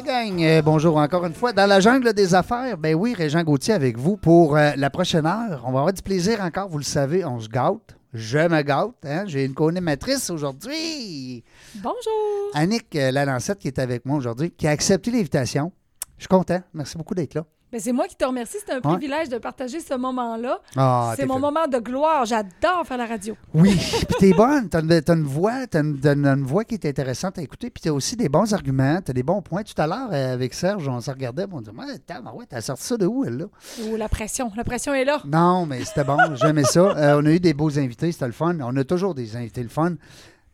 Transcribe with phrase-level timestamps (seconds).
[0.00, 0.42] Salut la gang.
[0.42, 1.52] Euh, bonjour encore une fois.
[1.52, 5.26] Dans la jungle des affaires, ben oui, Régent Gauthier avec vous pour euh, la prochaine
[5.26, 5.62] heure.
[5.66, 7.96] On va avoir du plaisir encore, vous le savez, on se gâte.
[8.14, 8.94] Je me gâte.
[9.04, 9.24] Hein?
[9.26, 11.44] J'ai une co-animatrice aujourd'hui.
[11.76, 12.50] Bonjour.
[12.54, 15.72] Annick euh, Lalancette qui est avec moi aujourd'hui, qui a accepté l'invitation.
[16.16, 16.60] Je suis content.
[16.72, 17.44] Merci beaucoup d'être là.
[17.72, 18.56] Ben, c'est moi qui te remercie.
[18.66, 18.96] C'est un Ouais.
[18.96, 20.58] privilège de partager ce moment-là.
[20.76, 22.24] Ah, c'est mon fait- moment de gloire.
[22.24, 23.36] J'adore faire la radio.
[23.54, 23.76] Oui,
[24.08, 24.68] puis t'es bonne.
[24.68, 27.70] T'as une, une voix, t'as une, t'as une- une voix qui est intéressante à écouter,
[27.70, 29.62] puis t'as aussi des bons arguments, t'as des bons points.
[29.62, 32.60] Tout à l'heure, euh, avec Serge, on se regardait, on disait, ouais, t'as, ouais, t'as
[32.60, 33.44] sorti ça de où, elle, là?
[33.84, 34.50] Oh, la pression.
[34.56, 35.20] La pression est là.
[35.24, 36.80] Non, mais c'était bon, j'aimais ça.
[37.00, 38.56] Euh, on a eu des beaux invités, c'était le fun.
[38.60, 39.94] On a toujours des invités le fun,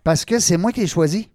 [0.05, 1.31] parce que c'est moi qui ai choisi.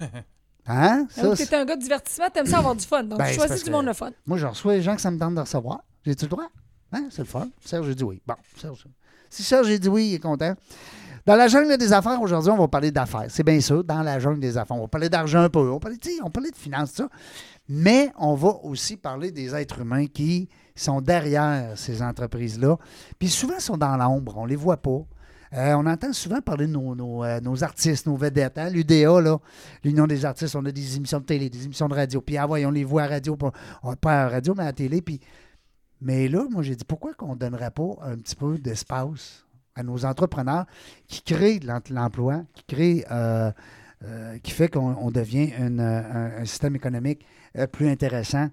[0.68, 1.06] Hein?
[1.10, 3.02] Ça, t'es un gars de divertissement, t'aimes ça avoir du fun.
[3.02, 4.10] Donc, Ben, tu choisis du monde le fun.
[4.26, 5.80] moi, je reçois les gens que ça me tente de recevoir.
[6.04, 6.48] J'ai-tu le droit?
[6.92, 7.06] Hein?
[7.10, 7.48] C'est le fun.
[7.64, 8.20] Serge a dit oui.
[8.26, 8.86] Bon, Serge.
[9.30, 10.54] Si Serge a dit oui, il est content.
[11.26, 13.26] Dans la jungle des affaires, aujourd'hui, on va parler d'affaires.
[13.28, 14.76] C'est bien sûr, dans la jungle des affaires.
[14.76, 16.56] On va parler d'argent un peu, on va parler, tu sais, on va parler de
[16.56, 17.08] finances, tout ça.
[17.68, 22.78] Mais on va aussi parler des êtres humains qui sont derrière ces entreprises-là.
[23.18, 25.00] Puis souvent, ils sont dans l'ombre, on ne les voit pas.
[25.54, 28.58] Euh, on entend souvent parler de nos, nos, euh, artistes, nos vedettes.
[28.58, 28.70] Hein?
[28.70, 29.38] L'UDA,
[29.82, 32.20] l'Union des artistes, on a des émissions de télé, des émissions de radio.
[32.20, 33.52] Puis, ah ouais, on les voit à radio, pas,
[34.00, 35.00] pas à radio, mais à la télé.
[35.00, 35.20] Puis,
[36.00, 39.44] mais là, moi, j'ai dit, pourquoi qu'on ne donnerait pas un petit peu d'espace
[39.74, 40.66] à nos entrepreneurs
[41.06, 41.60] qui créent
[41.90, 43.50] l'emploi, qui créent, euh,
[44.42, 47.24] qui fait qu'on on devient un, système économique
[47.72, 48.48] plus intéressant,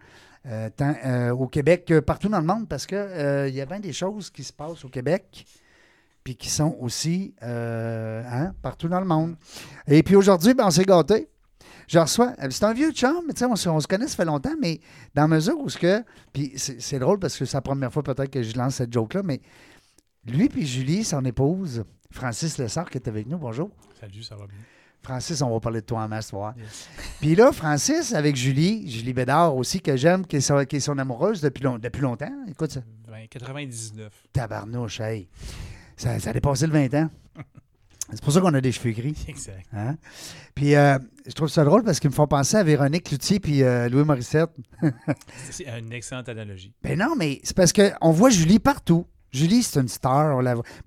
[0.75, 0.95] tant
[1.31, 4.29] au Québec que partout dans le monde, parce qu'il il y a bien des choses
[4.29, 5.45] qui se passent au Québec
[6.25, 9.37] puis qui sont aussi euh, hein, partout dans le monde.
[9.87, 11.29] Et puis aujourd'hui, ben, on s'est gâtés.
[11.87, 14.07] Je reçois, euh, c'est un vieux chum, mais tu sais, on, se- on se connaît,
[14.07, 14.81] ça fait longtemps, mais
[15.13, 16.03] dans mesure où ce que,
[16.33, 19.21] puis c'est drôle parce que c'est la première fois peut-être que je lance cette joke-là,
[19.23, 19.39] mais
[20.25, 23.69] lui puis Julie, son épouse, Francis Lessard, qui est avec nous, bonjour.
[23.99, 24.57] Salut, ça va bien.
[25.03, 26.55] Francis, on va parler de toi en masse, voir.
[26.57, 26.89] Yes.
[27.21, 30.79] Puis là, Francis, avec Julie, Julie Bédard aussi, que j'aime, qui est, son, qui est
[30.79, 32.33] son amoureuse depuis, long- depuis longtemps.
[32.49, 34.11] Écoute, ça, 20, 99.
[34.33, 35.29] tabarnouche, hey.
[35.97, 37.09] Ça, ça a dépassé le 20 ans.
[38.11, 39.15] C'est pour ça qu'on a des cheveux gris.
[39.27, 39.65] Exact.
[39.73, 39.95] Hein?
[40.53, 43.63] Puis euh, je trouve ça drôle parce qu'ils me font penser à Véronique Cloutier puis
[43.63, 44.51] euh, Louis Morissette.
[45.49, 46.71] C'est une excellente analogie.
[46.83, 49.07] Ben non, mais c'est parce qu'on voit Julie partout.
[49.35, 50.37] Julie, c'est une star.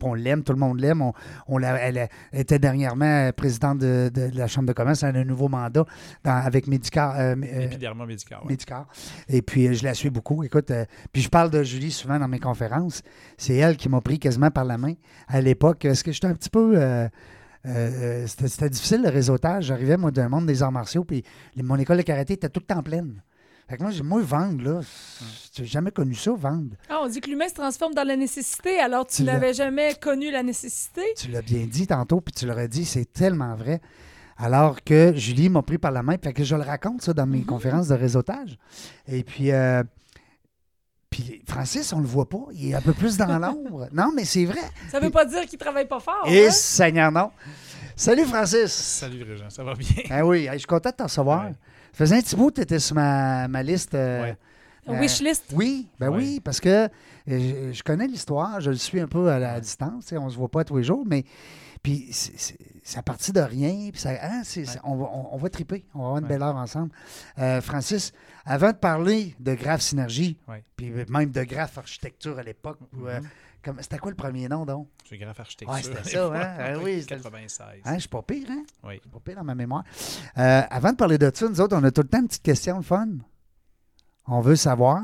[0.03, 1.03] On, l'aime, tout le monde l'aime.
[1.03, 1.13] On,
[1.47, 5.03] on la- elle, était dernièrement présidente de, de la Chambre de commerce.
[5.03, 5.85] Elle a un nouveau mandat
[6.25, 7.17] dans- avec Médicar.
[7.19, 8.39] euh, euh, Épidermo médical.
[8.43, 8.49] ouais.
[8.49, 8.87] Médicar.
[9.29, 10.43] Et puis, euh, je la suis beaucoup.
[10.45, 13.03] Écoute, euh, puis je parle de Julie souvent dans mes conférences.
[13.37, 14.95] C'est elle qui m'a pris quasiment par la main
[15.29, 15.85] à l'époque.
[15.85, 16.73] Est-ce que j'étais un petit peu.
[16.77, 17.09] euh,
[17.67, 19.65] euh, c'était, difficile le réseautage.
[19.65, 21.23] J'arrivais, moi, d'un monde des arts martiaux, puis
[21.57, 23.21] mon école de karaté était tout le temps pleine.
[23.69, 24.81] Fait que moi, j'ai- moi, vendre, là,
[25.55, 26.75] j'ai jamais connu ça, vendre.
[26.89, 29.95] Ah, on dit que l'humain se transforme dans la nécessité, alors tu Tu n'avais jamais
[29.95, 31.03] connu la nécessité?
[31.17, 33.81] Tu l'as bien dit tantôt, puis tu l'aurais dit, c'est tellement vrai.
[34.39, 37.27] Alors que Julie m'a pris par la main, fait que je le raconte, ça, dans
[37.27, 38.57] mes conférences de réseautage.
[39.07, 39.83] Et puis, euh,
[41.11, 43.89] puis Francis, on le voit pas, il est un peu plus dans l'ombre.
[43.93, 44.61] Non, mais c'est vrai.
[44.91, 46.25] Ça veut pas dire qu'il travaille pas fort.
[46.27, 46.51] Et hein?
[46.51, 47.31] Seigneur, non.
[47.97, 48.73] Salut, Francis.
[48.73, 50.05] Salut, Régent, ça va bien?
[50.11, 51.47] Ah oui, je suis content de te recevoir.
[51.47, 51.53] Ouais.
[51.93, 53.95] Ça faisait un petit bout que tu étais sur ma, ma liste.
[53.95, 54.37] euh, Ouais.
[54.89, 55.45] euh, Wishlist.
[55.55, 56.17] Oui, ben Ouais.
[56.17, 56.89] oui, parce que euh,
[57.27, 60.31] je, je connais l'histoire, je le suis un peu à la distance, tu sais, on
[60.31, 61.25] se voit pas tous les jours, mais
[61.83, 64.41] puis c'est- c'est c'est parti de rien, puis ça, hein,
[64.83, 66.29] on, va, on, on va triper, on va avoir une Ouais.
[66.31, 66.91] belle heure ensemble.
[67.39, 68.13] Euh, Francis,
[68.47, 70.65] avant de parler de Graph Synergie, Ouais.
[70.75, 73.29] puis même de Graph Architecture à l'époque, euh, Mhm.
[73.63, 74.89] Comme- c'était quoi le premier nom donc?
[75.03, 75.75] Je suis graphe architecture.
[75.75, 76.57] Ouais, c'était ça, hein?
[76.77, 77.81] Ah oui, c'était- 96.
[77.85, 78.63] Hein, je suis pas pire, hein?
[78.85, 78.95] Oui.
[78.97, 79.85] Je suis pas pire dans ma mémoire.
[80.37, 82.43] Euh, avant de parler de ça, nous autres, on a tout le temps une petite
[82.43, 83.09] question, le fun.
[84.27, 85.03] On veut savoir,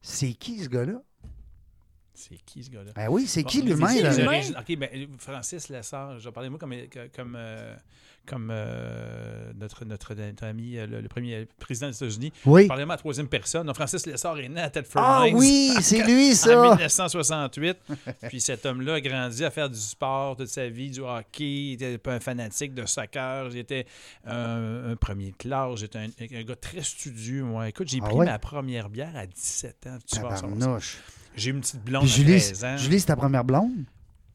[0.00, 1.00] c'est qui ce gars-là?
[2.14, 2.92] C'est qui ce gars-là?
[2.94, 3.92] Ben oui, c'est Bon, qui l'humain?
[4.00, 4.60] là?
[4.60, 4.88] OK, ben,
[5.18, 6.72] Francis Lessard, je vais parler moi comme,
[7.14, 7.76] comme, euh,
[8.26, 12.32] comme euh, notre, notre, notre ami, euh, le, le premier président des États-Unis.
[12.44, 12.66] Oui.
[12.66, 13.66] Parlez-moi à troisième personne.
[13.66, 16.62] Donc, Francis Lessard est né à Thetford Ah Mines oui, c'est lui, en ça!
[16.70, 17.76] 1968.
[18.28, 21.44] Puis cet homme-là a grandi à faire du sport toute sa vie, du hockey.
[21.44, 23.50] Il était pas un fanatique de soccer.
[23.50, 23.86] J'étais
[24.26, 25.80] un, un premier classe.
[25.80, 27.42] J'étais un, un gars très studieux.
[27.44, 28.26] Moi, écoute, j'ai Ah pris ouais?
[28.26, 29.98] ma première bière à 17 ans.
[30.06, 30.16] Tu.
[30.16, 30.98] Tabarnouche.
[31.36, 32.76] J'ai une petite blonde à Julie, 13 ans.
[32.78, 33.84] Julie, c'est ta première blonde?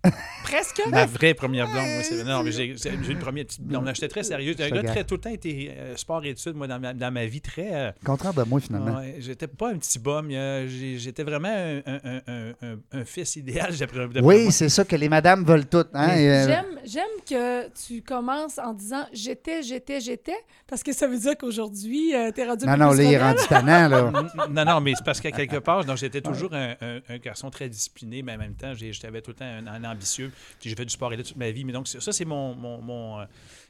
[0.43, 0.81] Presque.
[0.89, 1.85] Ma vraie première blonde.
[1.85, 3.85] moi, c'est- non, mais j'ai j'ai une première petite blonde.
[3.85, 4.51] Non, J'étais très sérieux.
[4.51, 4.95] J'étais un Je te gars garde.
[4.97, 7.39] très, tout le temps été euh, sport et études, moi, dans ma, dans ma vie,
[7.41, 7.69] très.
[7.73, 8.97] euh, Contraire de moi, finalement.
[8.97, 10.29] ouais, j'étais pas un petit bum.
[10.31, 14.51] euh, j'ai- J'étais vraiment un, un- un- un- un- un fils idéal, d'après oui, moi.
[14.51, 15.89] c'est ça que les madames veulent toutes.
[15.93, 16.09] Hein?
[16.17, 20.35] Euh, J'aime, J'aime que tu commences en disant j'étais, j'étais, j'étais,
[20.67, 23.41] parce que ça veut dire qu'aujourd'hui, euh, t'es rendu Non, non, là, il est rendu
[23.47, 24.11] tannant, là.
[24.49, 27.49] non, non, mais c'est parce qu'à quelque part, donc j'étais toujours un, un- un garçon
[27.51, 30.31] très discipliné, mais en même temps, j'ai- j'avais tout le temps un, un ambitieux.
[30.59, 31.63] Puis j'ai fait du sport et là toute ma vie.
[31.63, 33.25] Mais donc, ça, c'est mon, mon, mon, euh,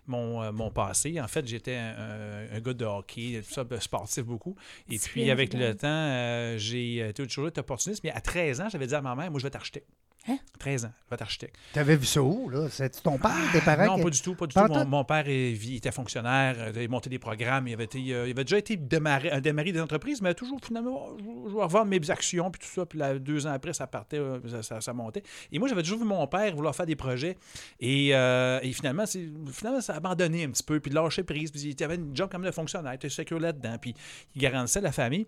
[0.07, 1.19] mon, euh, mon passé.
[1.19, 4.55] En fait, j'étais un, gars de hockey, tout ça, ben, sportif beaucoup.
[4.89, 8.03] Et puis, avec le temps, euh, j'ai euh, toujours été opportuniste.
[8.03, 9.87] Mais à 13 ans, j'avais dit à ma mère, moi, je vais être architecte.
[10.27, 10.37] Hein?
[10.59, 11.55] 13 ans, je vais être architecte.
[11.73, 12.67] T'avais vu ça où, là?
[12.69, 13.85] C'est ton père, tes parents?
[13.87, 14.87] Non, qui- pas du tout, pas du Pas tout.
[14.87, 18.27] Mon, père il était fonctionnaire, euh, il avait monté des programmes, il avait, été, euh,
[18.27, 21.87] il avait déjà été démarré, un démarré des entreprises, mais toujours finalement, je vais revendre
[21.87, 24.81] mes actions, puis tout ça, puis là, deux ans après, ça partait, euh, ça, ça-
[24.81, 25.23] ça montait.
[25.51, 27.35] Et moi, j'avais toujours vu mon père vouloir faire des projets,
[27.79, 29.05] et, euh, et finalement,
[29.51, 32.29] finalement, ça a abandonné un petit peu, puis lâché prise, puis il avait une job
[32.31, 33.95] comme de fonctionnaire, il était secure là-dedans, puis
[34.35, 35.25] il garantissait la famille.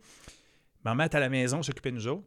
[0.86, 2.24] Maman était à la maison, s'occupait de nous autres.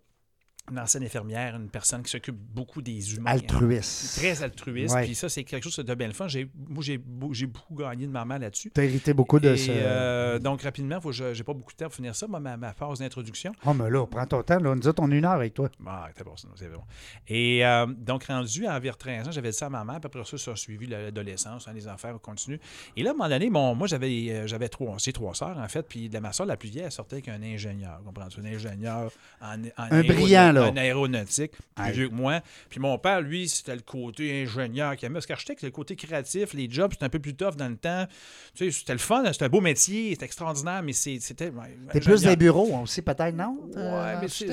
[0.70, 3.30] Une ancienne infirmière, une personne qui s'occupe beaucoup des humains.
[3.30, 4.16] Altruiste.
[4.18, 4.94] Très altruiste.
[4.94, 5.04] Ouais.
[5.04, 6.26] Puis ça, c'est quelque chose de bien le fun.
[6.28, 8.70] J'ai, moi, j'ai, beau- j'ai beaucoup gagné de maman là-dessus.
[8.74, 9.70] T'as hérité beaucoup de Et, ça.
[9.72, 12.40] euh, donc, rapidement, faut que je, j'ai pas beaucoup de temps pour finir ça, moi,
[12.40, 13.52] ma, ma phase d'introduction.
[13.64, 14.74] Oh, mais là, prends ton temps, là.
[14.74, 15.68] Nous autres, on a une heure avec toi.
[15.86, 16.82] Ah, c'est bon, c'est c'est bon.
[17.28, 20.06] Et euh, donc, rendu à vers 13 ans, j'avais dit ça à ma mère, puis
[20.06, 22.58] après ça, ça a suivi l'adolescence, hein, les affaires, on continue.
[22.96, 25.68] Et là, à un moment donné, bon, moi, j'avais, euh, j'avais trois, trois sœurs, en
[25.68, 28.40] fait, puis de ma soeur, la plus vieille, elle sortait avec un ingénieur, comprends-tu?
[28.40, 29.10] Un ingénieur
[29.40, 30.68] en, en Un brillant, là.
[30.70, 32.40] En aéronautique, plus vieux que moi.
[32.70, 35.14] Puis mon père, lui, c'était le côté ingénieur qui aimait.
[35.14, 37.76] Parce qu'architecte, c'est le côté créatif, les jobs, c'était un peu plus tough dans le
[37.76, 38.06] temps.
[38.54, 41.52] Tu sais, c'était le fun, c'était un beau métier, c'était extraordinaire, mais c'est- c'était.
[41.92, 43.58] T'es plus des bureaux hein, aussi, peut-être, non?
[43.74, 44.46] Ouais, Euh, mais c'est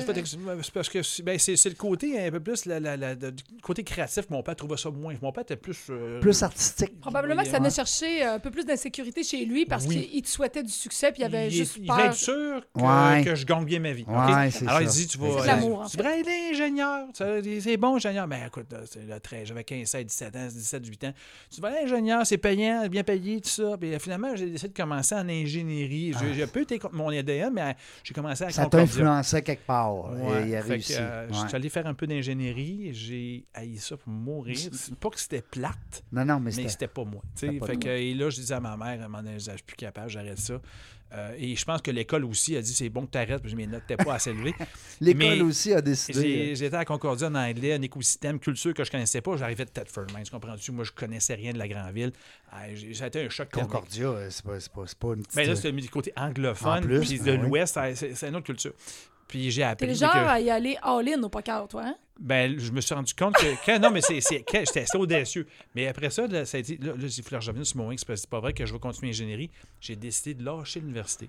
[0.62, 3.14] c'est parce que c'est ben, c'est- c'est le côté un peu plus la, la- la-
[3.62, 4.28] côté créatif.
[4.30, 5.14] Mon père trouvait ça moins.
[5.22, 5.78] Mon père était plus.
[5.90, 7.00] euh, Plus artistique.
[7.00, 10.06] Probablement que ça venait chercher euh, un peu plus d'insécurité chez lui parce Oui.
[10.08, 12.00] qu'il te souhaitait du succès puis il avait il, juste il peur.
[12.00, 13.24] être sûr que, Ouais.
[13.24, 14.04] que je gagne bien ma vie.
[14.06, 14.94] Ouais, c'est Alors il ça.
[14.94, 15.34] dit tu C'est vas.
[15.36, 17.06] de euh, l'amour, en Tu devrais être ingénieur.
[17.14, 18.26] C'est bon, ingénieur.
[18.26, 21.12] Mais écoute, là, c'est le 13, j'avais 15, 16, 17 ans, 17, 18 ans.
[21.50, 23.76] Tu vas être ingénieur, c'est payant, bien payé, tout ça.
[23.78, 26.12] Puis euh, finalement, j'ai décidé de commencer en ingénierie.
[26.18, 28.50] J'ai- J'ai peu été contre mon ADN, mais euh, j'ai commencé à Ah.
[28.50, 29.94] Ça t'influençait quelque part.
[30.12, 30.94] Ouais, et il a fait réussi.
[30.94, 32.90] que, euh, Je suis allé faire un peu d'ingénierie.
[32.92, 34.56] J'ai haï ça pour mourir.
[35.00, 36.88] Pas que c'était plate, Non, non, mais mais c'était.
[36.88, 37.22] pas moi.
[37.36, 39.62] Fait que, et là, je disais à ma mère, à un moment donné, je suis
[39.64, 40.60] plus capable, j'arrête ça.
[41.14, 43.52] Euh, et je pense que l'école aussi a dit c'est bon que tu arrêtes, parce
[43.52, 44.54] que mes notes n'étaient pas assez élevées.
[45.00, 46.20] L'école mais aussi a décidé.
[46.20, 49.36] J'ai- J'étais à Concordia en anglais, un écosystème, culture que je connaissais pas.
[49.36, 50.72] J'arrivais de Thetford, Mines, tu comprends-tu?
[50.72, 52.12] Moi, je connaissais rien de la grande ville.
[52.50, 52.62] Ah,
[52.92, 53.48] ça a été un choc.
[53.52, 55.36] Concordia, euh, c'est pas, pas, pas une petite.
[55.36, 57.48] Ben là, c'est le côté anglophone, plus, puis de ben oui.
[57.48, 58.72] l'Ouest, c'est une autre culture.
[59.28, 61.96] Puis j'ai T'es appris le que- genre à y aller all-in au poker, toi, hein?
[62.20, 63.64] Ben, je me suis rendu compte que.
[63.66, 65.48] Quand, non, mais c'est, j'étais assez audacieux.
[65.74, 66.76] Mais après ça, là, ça a été.
[66.76, 68.52] Là, là, il faut que je revienne sur mon X parce que c'est pas vrai
[68.52, 69.50] que je vais continuer l'ingénierie.
[69.80, 71.28] J'ai décidé de lâcher l'université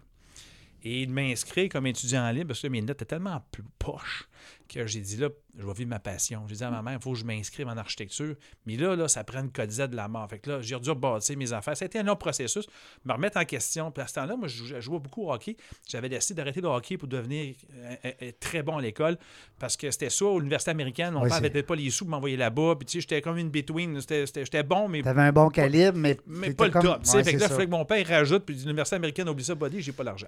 [0.83, 3.63] et de m'inscrire comme étudiant en libre parce que là, mes notes étaient tellement plus
[3.79, 4.27] poches
[4.67, 6.43] que j'ai dit là, je vais vivre ma passion.
[6.47, 8.35] J'ai dit à ma mère, il faut que je m'inscrive en architecture.
[8.65, 10.27] Mais là, là, ça prend une codisette de la mort.
[10.29, 11.77] Fait que là, j'ai dû rebâtir mes affaires.
[11.77, 12.67] Ça a été un long processus,
[13.05, 13.91] me remettre en question.
[13.91, 15.55] Puis à ce temps-là, moi, je jouais, beaucoup au hockey.
[15.87, 19.17] J'avais décidé d'arrêter le hockey pour devenir euh, euh, euh, très bon à l'école
[19.59, 21.13] parce que c'était ça, à l'université américaine.
[21.13, 22.75] Mon père n'avait peut-être pas les sous pour m'envoyer là-bas.
[22.77, 23.99] Puis tu sais, j'étais comme une between.
[23.99, 26.17] J'étais bon, mais T'avais un bon calibre, mais.
[26.27, 27.01] mais pas le comme- top.
[27.13, 29.55] Ouais, fait que là, il fallait que mon père rajoute, puis l'université américaine oublie ça,
[29.55, 30.27] body, j'ai pas l'argent.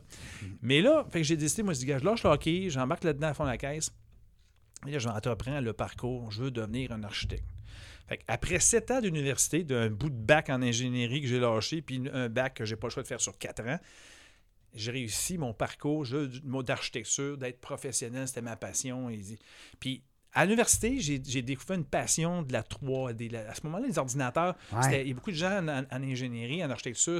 [0.62, 3.28] Mais là, fait que j'ai décidé, moi, je dis, je lâche le hockey, j'embarque là-dedans
[3.28, 3.92] à fond de la caisse.
[4.86, 7.46] Là, j'entreprends le parcours, je veux devenir un architecte.
[8.08, 12.04] Fait après sept ans d'université, d'un bout de bac en ingénierie que j'ai lâché, puis
[12.14, 13.80] un bac que j'ai pas le choix de faire sur quatre ans,
[14.74, 19.10] j'ai réussi mon parcours je- d'architecture, d'être professionnel, c'était ma passion.
[19.80, 20.04] Puis
[20.38, 23.30] à l'université, j'ai découvert une passion de la 3D.
[23.32, 25.02] La- À ce moment-là, les ordinateurs, Ouais.
[25.02, 27.20] il y a beaucoup de gens en, ingénierie, en architecture,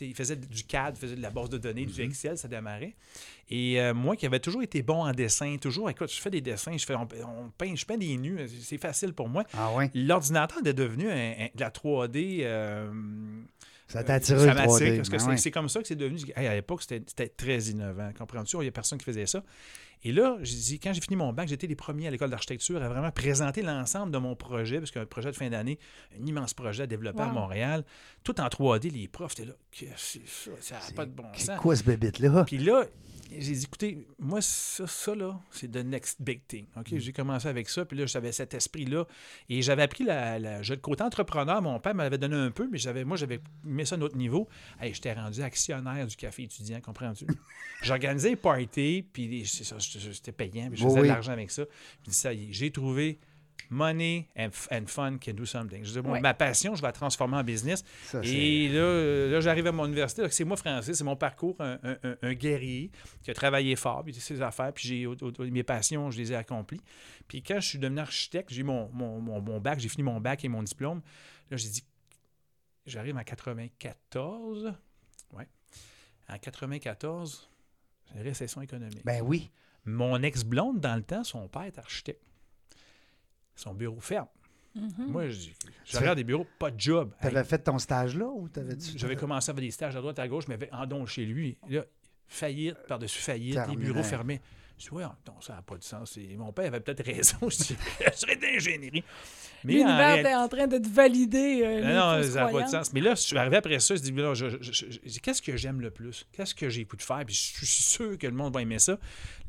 [0.00, 2.04] ils faisaient du CAD, ils faisaient de la base de données, du Mm-hmm.
[2.06, 2.94] Excel, ça démarrait.
[3.50, 6.40] Et euh, moi, qui avais toujours été bon en dessin, toujours, écoute, je fais des
[6.40, 9.44] dessins, je, fais, on, on peint, je peins des nus, c'est facile pour moi.
[9.54, 9.90] Ah ouais.
[9.94, 12.40] L'ordinateur est devenu un- un- de la 3D.
[12.42, 12.90] euh,
[13.88, 14.96] Ça t'a attiré ça le m'attire, 3D.
[14.96, 15.36] Parce que Ben c'est ouais.
[15.36, 16.18] c'est comme ça que c'est devenu.
[16.36, 18.10] Hey, à l'époque, c'était c'était très innovant.
[18.18, 18.56] Comprends-tu?
[18.56, 19.42] Il n'y a personne qui faisait ça.
[20.02, 22.82] Et là, j'ai dit, quand j'ai fini mon bac, j'étais les premiers à l'école d'architecture
[22.82, 25.78] à vraiment présenter l'ensemble de mon projet, parce qu'un projet de fin d'année,
[26.20, 27.26] un immense projet à développer à.
[27.26, 27.82] Montréal,
[28.22, 28.90] tout en 3D.
[28.90, 31.58] Les profs étaient là, que c'est ça, ça n'a C'est- pas de bon C'est sens.
[31.60, 32.44] quoi ce bébite-là?
[32.44, 32.84] Puis là,
[33.30, 36.66] j'ai dit, écoutez, moi, ça, ça là, c'est the next big thing.
[36.76, 36.92] OK?
[36.92, 36.98] Mm.
[36.98, 39.06] J'ai commencé avec ça, puis là, j'avais cet esprit-là.
[39.48, 41.60] Et j'avais appris la, la- le côté entrepreneur.
[41.62, 44.16] Mon père m'avait donné un peu, mais j'avais, moi, j'avais mis ça à un autre
[44.16, 44.48] niveau.
[44.80, 47.26] Hey, j'étais rendu actionnaire du café étudiant, comprends-tu?
[47.82, 51.08] J'organisais les parties, puis c'est ça, c'était payant, puis je faisais oui.
[51.08, 51.64] de l'argent avec ça.
[52.02, 53.18] Puis ça y est, j'ai trouvé
[53.70, 55.84] money and, f- and fun can do something.
[55.84, 56.20] Je dis, bon, Ouais.
[56.20, 57.82] ma passion, je vais la transformer en business.
[58.04, 60.28] Ça, c'est- Et là, là j'arrive à mon université.
[60.30, 62.90] C'est moi, Francis, c'est mon parcours, un, un- un- un guerrier
[63.22, 66.32] qui a travaillé fort, puis ses affaires, puis j'ai, au- au- mes passions, je les
[66.32, 66.80] ai accomplies.
[67.28, 70.02] Puis quand je suis devenu architecte, j'ai eu mon, mon, mon- mon bac, j'ai fini
[70.04, 71.02] mon bac et mon diplôme.
[71.50, 71.84] Là, j'ai dit,
[72.86, 74.74] j'arrive en 94.
[75.32, 75.48] Ouais.
[76.28, 77.50] En 94,
[78.14, 79.04] j'ai récession économique.
[79.04, 79.50] Ben oui.
[79.84, 82.22] Mon ex-blonde, dans le temps, son père est architecte.
[83.56, 84.28] Son bureau ferme.
[84.74, 85.06] Mhm.
[85.08, 85.48] Moi, je,
[85.96, 87.10] regarde des bureaux, pas de job.
[87.20, 89.96] Tu avais Hey, fait ton stage là ou t'avais J'avais commencé à faire des stages
[89.96, 91.56] à droite, à gauche, mais en don chez lui.
[91.68, 91.84] Là,
[92.28, 93.80] faillite par-dessus faillite, Terminé.
[93.80, 94.40] les bureaux fermés.
[94.78, 96.16] Je dis, ouais, non, ça n'a pas de sens.
[96.18, 97.36] Et mon père avait peut-être raison.
[97.42, 97.76] Je dis,
[98.12, 99.02] je serais d'ingénierie.
[99.64, 101.60] L'univers réalité- était en train de te valider.
[101.64, 102.92] euh, non, ça n'a pas de sens.
[102.92, 105.18] Mais là, je suis arrivé après ça, je dis, là, je- je- je- je- je-
[105.18, 106.26] qu'est-ce que j'aime le plus?
[106.30, 107.22] Qu'est-ce que j'ai le goût de faire?
[107.26, 108.96] Puis je suis sûr que le monde va aimer ça.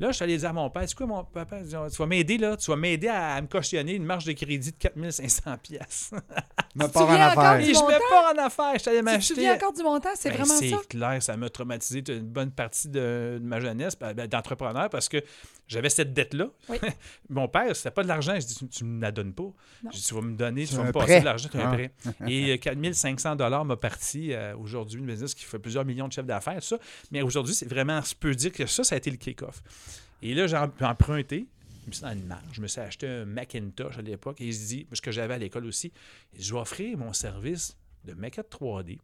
[0.00, 1.60] Là, je suis allé dire à mon père, c'est quoi mon papa?
[1.60, 4.32] Dit, Tu vas m'aider, là, tu vas m'aider à, à me cautionner une marge de
[4.32, 6.10] crédit de 4500 pièces.
[6.74, 7.60] Me te part en affaires.
[7.60, 8.72] je mets pas en affaires.
[8.74, 9.34] Je suis allé Tu te m'acheter.
[9.34, 10.10] souviens encore du montant?
[10.14, 10.76] C'est Ben, vraiment c'est ça?
[10.88, 15.08] clair, ça m'a traumatisé une bonne partie de, de ma jeunesse ben, ben, d'entrepreneur parce
[15.08, 15.17] que
[15.66, 16.48] j'avais cette dette-là.
[16.68, 16.78] Oui.
[17.28, 18.34] Mon père, c'était pas de l'argent.
[18.40, 19.50] Je dis, tu, tu me la donnes pas.
[19.84, 21.20] Je dis, tu vas me donner, tu vas un me passer prêt.
[21.20, 21.74] de l'argent, tu as un Ah.
[21.74, 21.92] prêt.
[22.28, 26.12] Et euh, 4500 dollars m'a parti euh, aujourd'hui, une business qui fait plusieurs millions de
[26.12, 26.78] chefs d'affaires, ça.
[27.10, 29.62] Mais aujourd'hui, c'est vraiment, je peux dire que ça, ça a été le kick-off.
[30.22, 31.46] Et là, j'ai em- emprunté.
[31.84, 32.42] Je me suis dans une marge.
[32.52, 34.40] Je me suis acheté un Macintosh à l'époque.
[34.40, 35.92] Et il se dit, ce que j'avais à l'école aussi,
[36.38, 38.98] je vais offrir mon service de maquette 3D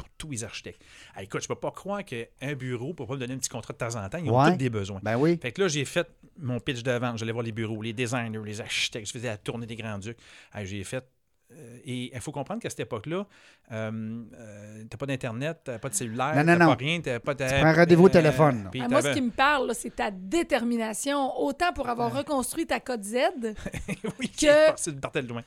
[0.00, 0.82] pour tous les architectes.
[1.14, 3.72] Ah, écoute, je peux pas croire qu'un bureau pour pas me donner un petit contrat
[3.74, 4.50] de temps en temps, ils ont Ouais.
[4.52, 5.00] tous des besoins.
[5.02, 5.38] Ben oui.
[5.40, 7.18] Fait que là, j'ai fait mon pitch de vente.
[7.18, 9.06] J'allais voir les bureaux, les designers, les architectes.
[9.08, 10.16] Je faisais la tournée des Grands-Ducs.
[10.52, 11.04] Ah, j'ai fait.
[11.52, 13.26] euh, et il faut comprendre qu'à cette époque-là,
[13.72, 16.66] euh, euh, t'as pas d'Internet, t'as pas de cellulaire, Non, non, t'as non.
[16.70, 17.44] pas rien, t'as pas de.
[17.44, 18.70] prends un rendez-vous au téléphone, là.
[18.70, 22.66] puis Ah, moi, ce qui me parle, là, c'est ta détermination, autant pour avoir reconstruit
[22.66, 23.16] ta code Z
[24.20, 24.90] oui, que- que...
[25.00, 25.42] partait de loin.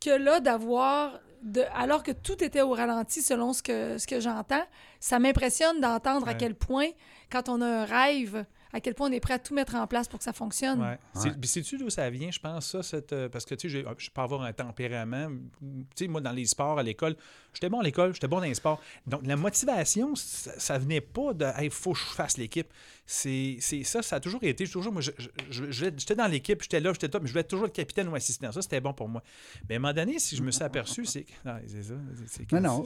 [0.00, 4.20] que là, d'avoir, de, alors que tout était au ralenti selon ce que, ce que
[4.20, 4.64] j'entends,
[5.00, 6.88] ça m'impressionne d'entendre à quel point,
[7.30, 9.86] quand on a un rêve, à quel point on est prêt à tout mettre en
[9.86, 10.80] place pour que ça fonctionne.
[10.80, 10.98] Ouais.
[11.14, 12.82] C'est- Puis sais-tu d'où ça vient, je pense, ça?
[12.82, 15.28] Cette, euh, parce que, tu sais, je peux avoir un tempérament.
[15.60, 17.16] Tu sais, moi, dans les sports, à l'école,
[17.52, 18.80] j'étais bon à l'école, j'étais bon dans les sports.
[19.06, 22.68] Donc, la motivation, ça, ça venait pas de «il faut que je fasse l'équipe».
[23.06, 24.66] C'est ça, ça a toujours été.
[24.66, 27.32] Toujours, moi, je- je- je- je- j'étais dans l'équipe, j'étais là, j'étais top, mais je
[27.32, 28.50] voulais être toujours le capitaine ou assistant.
[28.52, 29.22] Ça, c'était bon pour moi.
[29.68, 31.94] Mais à un moment donné, si je me suis aperçu, c'est que- non, c'est ça.
[32.26, 32.84] c'est Non, non.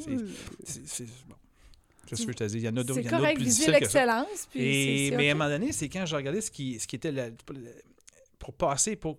[0.64, 1.37] c'est- bon.
[2.07, 2.57] Qu'est-ce que je te dis?
[2.59, 4.49] Il y en a d'autres il C'est correct, viser l'excellence.
[4.55, 7.31] mais à un moment donné, c'est quand je regardais ce qui, ce qui était la-
[8.39, 9.19] pour passer, pour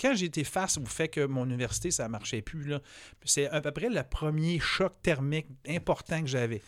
[0.00, 2.80] quand j'ai été face au fait que mon université, ça ne marchait plus, là,
[3.24, 6.60] c'est à peu près le premier choc thermique important que j'avais.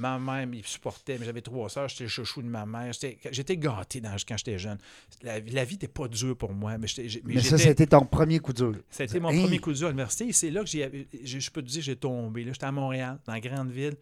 [0.00, 2.92] Ma mère me supportait, mais j'avais trois sœurs, j'étais le chouchou de ma mère.
[2.92, 4.78] J'étais j'étais gâté dans- quand j'étais jeune.
[5.22, 7.70] La, la vie n'était pas dure pour moi, mais, j'étais- j'ai- mais Mais ça, j'étais-
[7.70, 8.76] c'était ton premier coup dur.
[8.90, 9.42] ça a été mon Hey!
[9.42, 10.28] premier coup de dur à l'université.
[10.28, 12.44] Et c'est là que j'ai, j'ai- je peux te dire, j'ai tombé.
[12.44, 13.96] Là, j'étais à Montréal, dans la grande ville.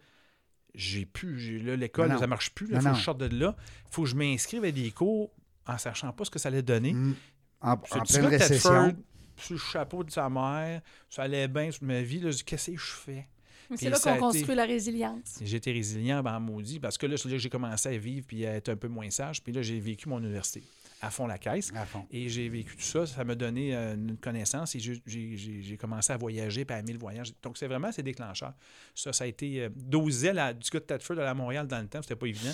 [0.77, 1.39] J'ai pu.
[1.39, 2.67] j'ai- là, l'école, ça marche plus.
[2.69, 3.55] Il Non, faut que je sorte de là.
[3.57, 5.31] Il faut que je m'inscrive à des cours
[5.65, 6.93] en sachant pas ce que ça allait donner.
[6.93, 7.15] Mm.
[7.61, 8.95] En, en J'ai pleine récession.
[9.39, 12.19] Sous le chapeau de sa mère, ça allait bien sur ma vie.
[12.19, 13.27] Là, je dis, qu'est-ce que je fais?
[13.75, 15.41] C'est là qu'on été- construit la résilience.
[15.41, 18.45] Été résilient, ben maudit, parce que là, c'est là que j'ai commencé à vivre puis
[18.45, 19.43] à être un peu moins sage.
[19.43, 20.63] Puis là, j'ai vécu mon université
[21.01, 21.71] à fond la caisse.
[21.75, 22.05] À fond.
[22.11, 26.17] Et j'ai vécu tout ça, ça m'a donné euh, une connaissance et j'ai- commencé à
[26.17, 27.33] voyager, puis à aimer le voyage.
[27.43, 28.53] Donc, c'est vraiment ces déclencheurs.
[28.95, 31.87] Ça, ça a été euh, dosé à, du coup de Thetford à Montréal dans le
[31.87, 32.53] temps, c'était pas évident.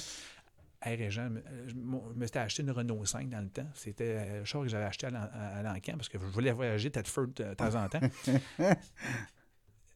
[0.86, 1.30] Hey, Régent,
[1.68, 3.68] je me suis acheté une Renault 5 dans le temps.
[3.74, 7.26] C'était euh, le char que j'avais acheté à l'encan parce que je voulais voyager euh,
[7.28, 8.02] de temps en temps.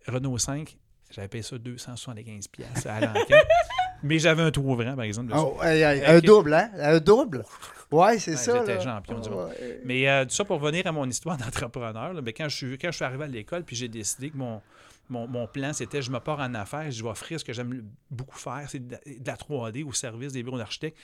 [0.07, 0.77] Renault 5,
[1.11, 3.35] j'avais payé ça 275 pièces à l'encan.
[4.03, 5.33] Mais j'avais un trou ouvrant, par exemple.
[5.35, 6.69] Oh, hey, hey, un double, hein?
[6.79, 7.43] Un double?
[7.91, 8.59] Ouais, c'est Ouais, ça.
[8.65, 9.49] j'étais champion du monde.
[9.59, 9.81] Ouais.
[9.85, 12.77] Mais euh, tout ça pour revenir à mon histoire d'entrepreneur, là, ben, quand, je suis,
[12.77, 14.61] quand je suis arrivé à l'école, puis j'ai décidé que mon,
[15.09, 17.83] mon, mon plan, c'était je me pars en affaires, je vais offrir ce que j'aime
[18.11, 20.97] beaucoup faire, c'est de, la- de la 3D au service des bureaux d'architectes.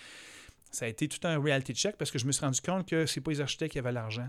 [0.71, 3.05] Ça a été tout un reality check parce que je me suis rendu compte que
[3.05, 4.27] c'est pas les architectes qui avaient l'argent.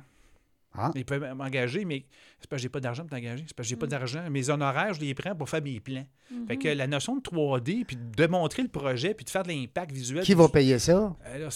[0.76, 0.90] Ah.
[0.96, 2.04] Ils peuvent m'engager, mais
[2.40, 3.44] c'est parce que j'ai pas d'argent pour t'engager.
[3.46, 4.28] C'est parce que j'ai pas d'argent.
[4.28, 6.04] Mes honoraires, je les prends pour faire mes plans.
[6.49, 9.49] Fait que la notion de 3D, puis de montrer le projet, puis de faire de
[9.50, 10.25] l'impact visuel.
[10.25, 11.16] Qui va payer ça?
[11.26, 11.49] Euh,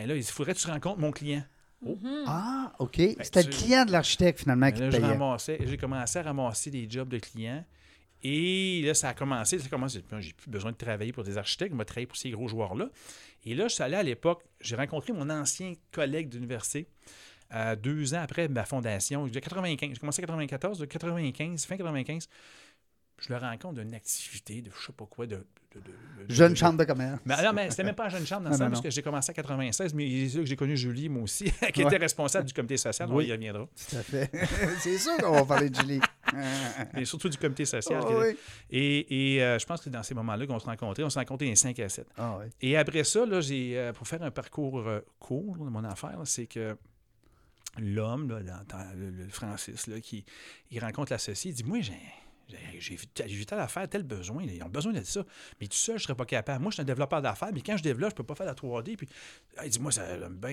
[0.00, 1.42] ben là, il faudrait que tu rencontres mon client.
[2.26, 2.96] Ah, OK.
[3.22, 5.12] C'était le client de l'architecte, finalement, Ben qui là, te je payait.
[5.12, 7.64] ramassais- j'ai commencé à ramasser des jobs de clients.
[8.22, 9.58] Et là, ça a commencé.
[9.58, 10.00] Ça a commencé.
[10.02, 11.72] Puis, J'ai plus besoin de travailler pour des architectes.
[11.72, 12.90] Je vais travailler pour ces gros joueurs-là.
[13.46, 14.42] Et là, je suis allé à l'époque.
[14.60, 16.86] J'ai rencontré mon ancien collègue d'université
[17.54, 19.26] euh, deux ans après ma fondation.
[19.26, 19.90] 95.
[19.94, 22.28] J'ai commencé en 94, de 95, fin 95.
[23.20, 25.36] Je le rencontre d'une activité, de je sais pas quoi, de.
[25.36, 25.80] de- de-
[26.26, 27.20] de- Jeune chambre de commerce.
[27.24, 29.30] Mais, non, mais c'était même pas une jeune chambre dans non, parce que j'ai commencé
[29.30, 31.86] à 96, mais il est sûr que j'ai connu Julie, moi aussi, qui Ouais.
[31.88, 33.08] était responsable du comité social.
[33.10, 33.26] On Oui.
[33.26, 33.66] y reviendra.
[33.88, 34.30] Tout à fait.
[34.80, 36.00] c'est sûr qu'on va parler de Julie.
[36.94, 38.02] Mais surtout du comité social.
[38.08, 38.36] Oui.
[38.70, 41.02] Et, et, euh, je pense que c'est dans ces moments-là qu'on se rencontrait.
[41.04, 42.06] On s'est rencontrés les 5 à 7.
[42.16, 42.46] Ah oui.
[42.60, 46.18] Et après ça, là, j'ai, euh, pour faire un parcours euh, court de mon affaire,
[46.24, 46.76] c'est que
[47.78, 50.24] l'homme, le, le Francis, là, qui
[50.70, 51.92] il rencontre l'associé, il dit Moi, j'ai.
[52.78, 54.42] J'ai- vu telle affaire, tel besoin.
[54.42, 55.24] Ils ont besoin de ça.
[55.60, 56.62] Mais tout seul, je ne serais pas capable.
[56.62, 58.46] Moi, je suis un développeur d'affaires, mais quand je développe, je ne peux pas faire
[58.46, 58.96] la 3D.
[58.96, 59.08] Puis,
[59.56, 60.02] ah, il dit Moi, ça,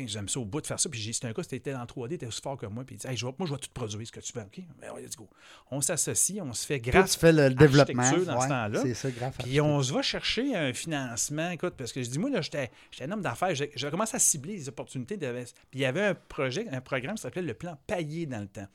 [0.05, 0.89] j'aime ça au bout de faire ça.
[0.89, 2.83] Puis, c'est un gars, c'était en 3D, t'es aussi fort que moi.
[2.83, 4.41] Puis, il dit Hey, je vais- Moi, je vais tout produire ce que tu veux.
[4.41, 5.29] OK, ben, let's go.
[5.71, 7.13] On s'associe, on se fait grâce.
[7.13, 8.03] tu fais le développement.
[8.25, 8.81] dans ce temps-là.
[8.81, 9.33] C'est ça, grave.
[9.39, 12.69] Puis on se va chercher un financement, écoute, parce que je dis, moi, là, j'étais
[13.01, 15.17] un homme d'affaires, j'ai commencé à cibler les opportunités.
[15.17, 15.31] De...
[15.31, 18.47] Puis il y avait un projet, un programme qui s'appelait le plan Paillé dans le
[18.47, 18.67] temps.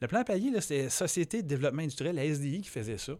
[0.00, 3.14] Le plan Paillé, c'était Société de développement industriel, la SDI, qui faisait ça.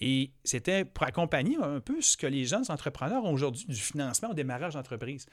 [0.00, 4.30] Et c'était pour accompagner un peu ce que les jeunes entrepreneurs ont aujourd'hui du financement
[4.30, 5.26] au démarrage d'entreprise.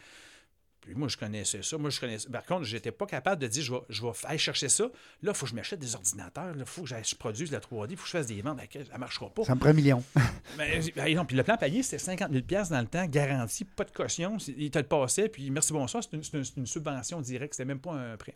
[0.82, 1.78] Puis moi, je connaissais ça.
[1.78, 2.30] Moi, je connaissais.
[2.30, 4.86] Par contre, j'étais pas capable de dire je vais, je vais aller chercher ça.
[5.22, 6.56] Là, il faut que je m'achète des ordinateurs.
[6.58, 7.88] Il faut que je produise de la 3D.
[7.92, 8.60] Il faut que je fasse des ventes.
[8.88, 9.44] Ça ne marchera pas.
[9.44, 10.02] Ça me prend un million.
[10.58, 13.84] Ben, ben, non, puis le plan payé, c'était 50 000 dans le temps, garanti, pas
[13.84, 14.38] de caution.
[14.58, 17.54] Il te le passait, puis merci, bonsoir, c'est une, c'est une- c'est une subvention directe,
[17.54, 18.36] c'était même pas un prêt.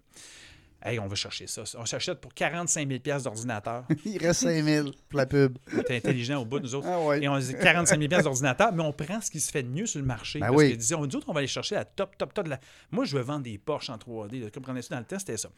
[0.86, 1.64] Hey, on va chercher ça.
[1.78, 3.86] On s'achète pour 45 000 d'ordinateur.
[4.06, 5.58] Il reste 5 000 pour la pub.
[5.74, 6.88] On est intelligent au bout, nous autres.
[6.90, 7.24] Ah ouais.
[7.24, 9.86] Et on dit 45 000 d'ordinateur, mais on prend ce qui se fait de mieux
[9.86, 10.40] sur le marché.
[10.40, 10.72] Ben parce oui.
[10.72, 12.60] que disons, nous autres, on va aller chercher la top, top, top de la.
[12.92, 14.42] Moi, je veux vendre des Porsche en 3D.
[14.44, 14.50] là.
[14.54, 15.50] Comprenez-vous, dans le temps, c'était ça.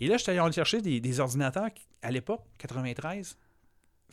[0.00, 3.36] Et là, je suis allé on chercher des, des ordinateurs qui, à l'époque, 93.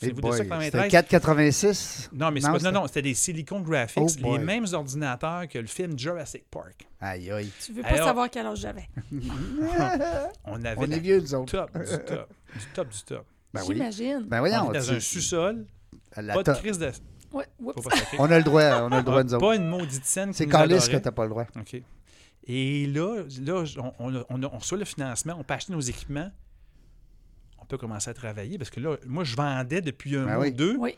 [0.02, 0.90] Hey Vous de boy, ça, C'était 93?
[0.90, 2.10] 486.
[2.12, 4.66] Non, mais c'est Non, pas- c'était- non, non, c'était des Silicon Graphics, Oh les mêmes
[4.72, 6.84] ordinateurs que le film Jurassic Park.
[7.00, 7.50] Aïe, aïe.
[7.64, 8.88] Tu veux pas Alors- savoir quel âge j'avais.
[10.44, 11.52] On avait On est vieux, nous autres.
[11.52, 13.26] top du top, du top du top.
[13.52, 13.74] Ben oui.
[13.76, 14.24] J'imagine.
[14.26, 15.66] Ben On était dans un sous-sol,
[16.16, 16.90] la pas de crise de...
[17.32, 17.46] Ouais.
[18.18, 19.46] On a le droit, on a le droit, nous autres.
[19.46, 21.46] Pas une maudite scène C'est calice que t'as pas le droit.
[21.58, 21.76] OK.
[22.46, 26.30] Et là, là on, on, on, on reçoit le financement, on peut acheter nos équipements,
[27.64, 30.42] on peut commencer à travailler parce que là, moi, je vendais depuis un Ben mois
[30.44, 30.48] oui.
[30.50, 30.94] ou deux Oui.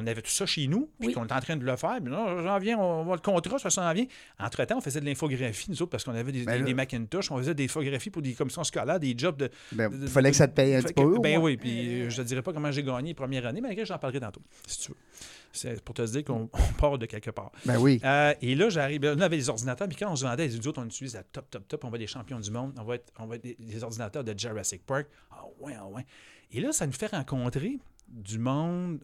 [0.00, 1.14] Qu'on avait tout ça chez nous, puis Oui.
[1.14, 1.98] qu'on est en train de le faire.
[2.02, 4.06] Puis là, j'en viens, on va le contrat, ça s'en vient.
[4.38, 6.74] Entre-temps, on faisait de l'infographie, nous autres, parce qu'on avait des, Ben des, là- des
[6.74, 9.50] Macintosh, on faisait des infographies pour des commissions scolaires, des jobs de.
[9.72, 11.18] Ben, de- fallait que ça te paye un petit peu.
[11.18, 13.70] Ben oui, puis euh, je ne dirais pas comment j'ai gagné les premières années, mais
[13.70, 14.96] après, j'en parlerai tantôt, si tu veux.
[15.52, 17.50] C'est pour te dire qu'on on part de quelque part.
[17.64, 17.98] Ben oui.
[18.04, 19.02] Euh, et là, j'arrive.
[19.02, 21.22] Là, on avait des ordinateurs, puis quand on se vendait, les autres, on utilise la
[21.22, 21.84] top, top, top.
[21.84, 22.74] On va être des champions du monde.
[22.78, 25.06] On va être, on va être des, des ordinateurs de Jurassic Park.
[25.30, 26.04] Ah ouais, ah ouais.
[26.52, 27.78] Et là, ça nous fait rencontrer
[28.08, 29.00] du monde.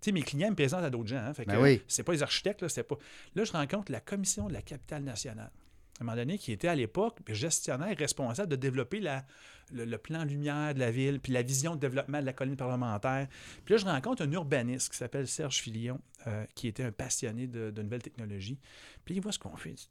[0.00, 1.18] Sais, mes clients me présentent à d'autres gens.
[1.18, 1.82] Hein, fait que, Ben oui.
[1.88, 2.96] C'est pas les architectes, là, c'est pas.
[3.34, 5.50] Là, je rencontre la commission de la capitale nationale.
[5.98, 9.24] À un moment donné, qui était à l'époque gestionnaire responsable de développer la,
[9.72, 12.56] le, le plan lumière de la ville, puis la vision de développement de la colline
[12.56, 13.26] parlementaire.
[13.64, 17.48] Puis là, je rencontre un urbaniste qui s'appelle Serge Filion, euh, qui était un passionné
[17.48, 18.60] de, de nouvelles technologies.
[19.04, 19.70] Puis il voit ce qu'on fait.
[19.70, 19.88] Il dit.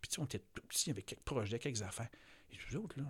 [0.00, 2.08] Puis on était tout petits avec quelques projets, quelques affaires.
[2.50, 3.04] Et vous autres, là,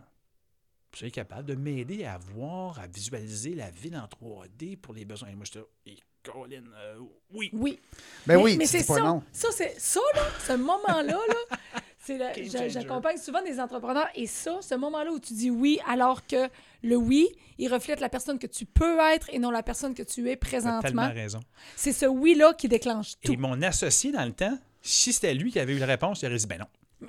[0.93, 5.05] vous serez capable de m'aider à voir, à visualiser la ville en 3D pour les
[5.07, 5.29] besoins.
[5.29, 6.99] Et moi, j'étais là, Et Colin, euh,
[7.33, 7.51] oui.
[7.55, 7.81] Oui.
[8.27, 9.01] Ben mais, oui, mais c'est ça.
[9.01, 9.23] non.
[9.33, 15.11] Ça, c'est ça, là, ce moment-là, là, j'accompagne souvent des entrepreneurs et ça, ce moment-là
[15.13, 16.49] où tu dis oui, alors que
[16.83, 17.29] le oui,
[17.59, 20.37] il reflète la personne que tu peux être et non la personne que tu es
[20.37, 21.13] Tu as tellement présentement.
[21.13, 21.41] raison.
[21.75, 23.33] C'est ce oui-là qui déclenche tout.
[23.33, 26.27] Et mon associé dans le temps, si c'était lui qui avait eu la réponse, il
[26.27, 26.67] aurait dit ben non.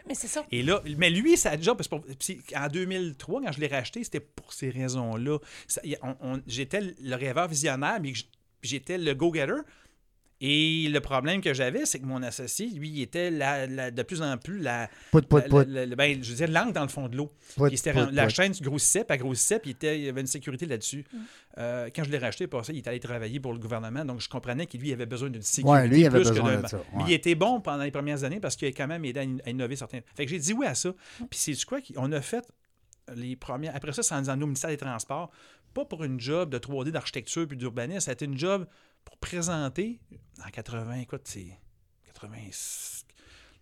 [0.08, 0.46] Mais- c'est ça.
[0.52, 1.96] Et là, mais lui, sa job, parce que
[2.58, 5.38] en 2003, quand je l'ai racheté, c'était pour ces raisons-là.
[6.48, 8.14] J'étais le rêveur visionnaire, mais
[8.62, 9.62] j'étais le go-getter.
[10.46, 14.04] Et le problème que j'avais, c'est que mon associé, lui, il était la- la- de
[14.04, 15.66] plus en plus la, Pout, pout, la- pout.
[15.70, 17.32] la- la- ben, je veux dire, l'angle dans le fond de l'eau.
[17.74, 20.66] C'était la chaîne grossissait, puis elle grossissait, puis il, était- il y avait une sécurité
[20.66, 21.06] là-dessus.
[21.14, 21.18] Mm.
[21.60, 24.20] Euh, quand je l'ai racheté, pour ça, il est allé travailler pour le gouvernement, donc
[24.20, 25.72] je comprenais qu'il lui avait besoin d'une sécurité.
[25.82, 27.92] Ouais, lui, il avait plus besoin de- de ça, Mais il était bon pendant les
[27.92, 30.02] premières années parce qu'il a quand même aidé à, in- à innover certains.
[30.14, 30.90] Fait que j'ai dit oui à ça.
[30.90, 31.26] Mm.
[31.30, 32.44] Puis c'est quoi qu'on a fait
[33.16, 33.74] les premières.
[33.76, 35.32] Après ça, c'est en au ministère des Transports,
[35.74, 38.66] pas pour une job de 3D d'architecture puis d'urbanisme, ça a été une job
[39.06, 40.00] pour présenter
[40.46, 41.58] en 80, écoute, c'est
[42.08, 42.38] 80.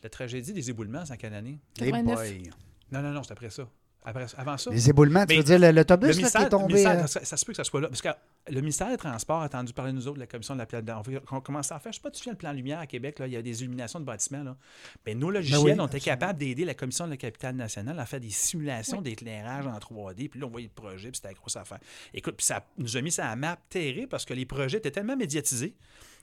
[0.04, 1.60] La tragédie des éboulements, c'est en quelle année?
[1.80, 2.16] Eh 89.
[2.16, 2.50] boy.
[2.92, 3.68] Non, non, non, c'est après ça.
[4.04, 4.72] Après, avant ça.
[4.72, 6.86] Les éboulements, tu Mais veux dire l'autobus qui est tombé.
[6.88, 7.88] euh, ça, ça se peut que ça soit là.
[7.88, 8.10] Parce que
[8.50, 10.66] le ministère des Transports a entendu parler de nous autres, de la commission de la
[10.66, 10.96] planète.
[11.32, 13.20] On, commençait à faire, je sais pas, tu te souviens le plan lumière à Québec,
[13.20, 14.44] là, il y a des illuminations de bâtiments.
[14.44, 14.58] Là.
[15.06, 16.20] Ben, nos logiciels, Ben oui, on était absolument.
[16.20, 20.30] capables d'aider la commission de la capitale nationale à faire des simulations d'éclairage en 3D.
[20.30, 21.80] Puis là, on voyait le projet, puis c'était la grosse affaire.
[22.14, 24.92] Écoute, puis ça nous a mis ça à map terrible parce que les projets étaient
[24.92, 25.76] tellement médiatisés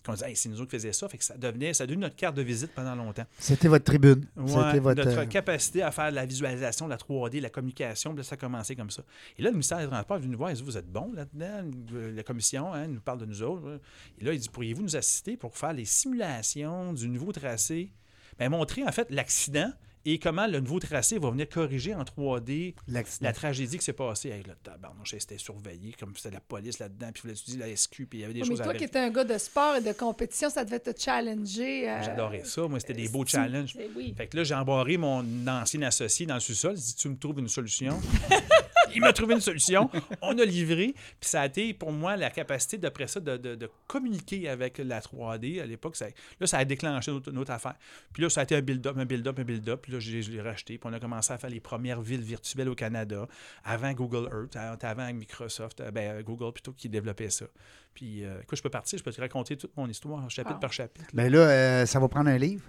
[0.05, 1.09] qu'on disait, Hey, c'est nous autres qui faisions ça.
[1.09, 3.25] Fait que ça devenait, ça devenait notre carte de visite pendant longtemps.
[3.39, 4.27] C'était votre tribune.
[4.37, 5.05] Ouais, C'était votre.
[5.05, 8.23] notre euh, capacité à faire de la visualisation, de la 3D, la communication, puis là,
[8.25, 9.03] ça a commencé comme ça.
[9.39, 11.13] Et là, le ministère des Transports est venu nous voir, il dit Vous êtes bon
[11.13, 13.81] là-dedans, Euh, la commission hein, nous parle de nous autres.
[14.21, 17.91] Et là, il dit Pourriez-vous nous assister pour faire les simulations du nouveau tracé?
[18.39, 19.73] Bien, Montrer en fait l'accident
[20.05, 23.27] et comment le nouveau tracé va venir corriger en 3D l'accident.
[23.27, 24.31] la tragédie qui s'est passée?
[24.31, 27.77] Hey, là, tabarnouche, c'était surveillé, comme c'était la police là-dedans, puis il fallait étudier la
[27.77, 29.37] SQ, puis il y avait des mais choses à toi qui étais un gars de
[29.39, 31.89] sport et de compétition, ça devait te challenger.
[31.91, 32.63] euh, J'adorais ça.
[32.69, 33.77] Moi, c'était des beaux tu- challenges.
[33.97, 34.15] Oui.
[34.17, 36.75] Fait que là, j'ai embarré mon ancien associé dans le sous-sol.
[36.77, 37.99] Il dit Tu me trouves une solution?
[38.95, 39.91] Il m'a trouvé une solution.
[40.23, 40.95] On a livré.
[41.21, 44.79] Puis ça a été pour moi la capacité, d'après ça, de, de- de communiquer avec
[44.79, 45.61] la 3D.
[45.63, 46.07] À l'époque, ça,
[46.41, 47.75] là, ça a déclenché notre, notre affaire.
[48.13, 49.81] Puis là, ça a été un build-up, un build-up, un build-up.
[49.83, 50.79] Puis là, je, l'ai- je l'ai racheté.
[50.79, 53.27] Puis on a commencé à faire les premières villes virtuelles au Canada,
[53.65, 57.47] avant Google Earth, avant Microsoft, euh, ben, Google plutôt, qui développait ça.
[57.95, 60.61] Puis, euh, écoute, je peux partir, je peux te raconter toute mon histoire, chapitre Ah.
[60.61, 61.07] par chapitre.
[61.13, 62.65] Ben là, euh, ça va prendre un livre?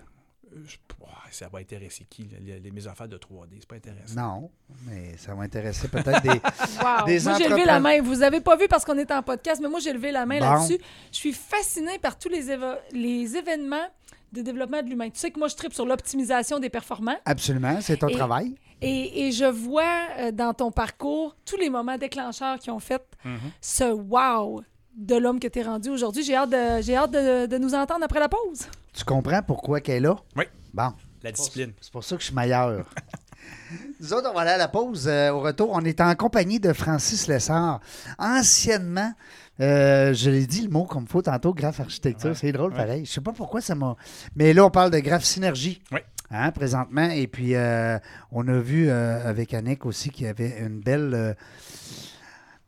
[0.66, 3.58] Je- ouais, ça va intéresser qui, les, les- mes affaires de 3D?
[3.60, 4.16] C'est pas intéressant.
[4.16, 4.52] Non,
[4.86, 6.30] mais ça va intéresser peut-être des.
[6.84, 7.06] Wow.
[7.06, 8.02] Des moi, j'ai levé la main.
[8.02, 10.40] Vous avez pas vu parce qu'on est en podcast, mais moi, j'ai levé la main
[10.40, 10.46] Bon.
[10.46, 10.78] là-dessus.
[11.12, 12.50] Je suis fascinée par tous les,
[13.38, 13.88] événements
[14.32, 15.10] de développement de l'humain.
[15.10, 17.18] Tu sais que moi, je tripe sur l'optimisation des performances.
[17.26, 18.56] Absolument, c'est ton Et- travail.
[18.82, 19.84] Et, et je vois
[20.20, 23.52] euh, dans ton parcours tous les moments déclencheurs qui ont fait Mhm.
[23.60, 24.62] ce wow
[25.00, 26.24] de l'homme que tu es rendu aujourd'hui.
[26.24, 28.68] J'ai hâte, de, j'ai hâte de, de nous entendre après la pause.
[28.94, 30.18] Tu comprends pourquoi qu'elle est là?
[30.36, 30.44] Oui.
[30.74, 30.92] Bon.
[31.24, 31.72] La discipline.
[31.82, 32.86] C'est pour ça que je suis meilleur.
[34.00, 35.08] Nous autres, on va aller à la pause.
[35.08, 37.80] Euh, au retour, on est en compagnie de Francis Lessard.
[38.18, 39.14] Anciennement,
[39.60, 42.30] euh, je l'ai dit le mot comme faut tantôt, graphe architecture.
[42.32, 42.78] Ouais, C'est drôle, ouais.
[42.78, 43.06] pareil.
[43.06, 43.96] Je sais pas pourquoi ça m'a.
[44.36, 45.82] Mais là, on parle de graphe synergie.
[45.92, 46.00] Oui.
[46.32, 47.10] Hein, présentement.
[47.10, 47.98] Et puis, euh,
[48.32, 51.36] on a vu euh, avec Annick aussi qu'il y avait une belle.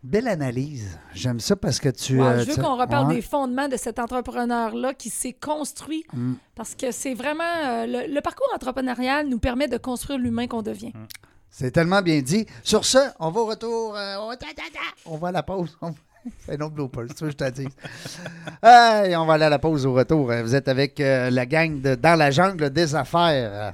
[0.04, 0.98] Belle analyse.
[1.14, 2.20] J'aime ça parce que tu.
[2.22, 3.16] Euh, je veux tu- qu'on reparle Ouais.
[3.16, 6.34] des fondements de cet entrepreneur-là qui s'est construit Mm.
[6.56, 7.44] parce que c'est vraiment.
[7.44, 10.92] euh, le, le parcours entrepreneurial nous permet de construire l'humain qu'on devient.
[11.52, 12.48] C'est tellement bien dit.
[12.64, 13.96] Sur ce, on va au retour.
[13.96, 14.16] euh,
[15.06, 15.78] on, va à la pause.
[15.82, 15.94] On-
[16.46, 17.68] C'est un autre blooper, c'est ça que je te dis.
[18.64, 20.32] Hey, on va aller à la pause au retour.
[20.44, 23.74] Vous êtes avec la gang de Dans la jungle des affaires.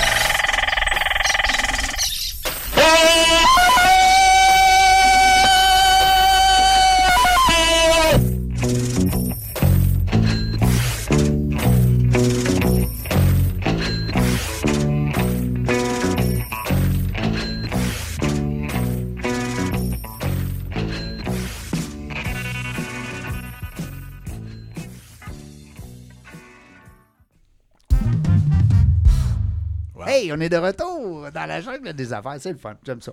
[30.21, 32.35] Hey, on est de retour dans la jungle des affaires.
[32.39, 32.75] C'est le fun.
[32.85, 33.11] J'aime ça.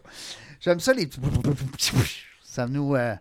[0.60, 1.90] J'aime ça, les petits.
[2.42, 2.94] Ça nous.
[2.96, 3.14] euh,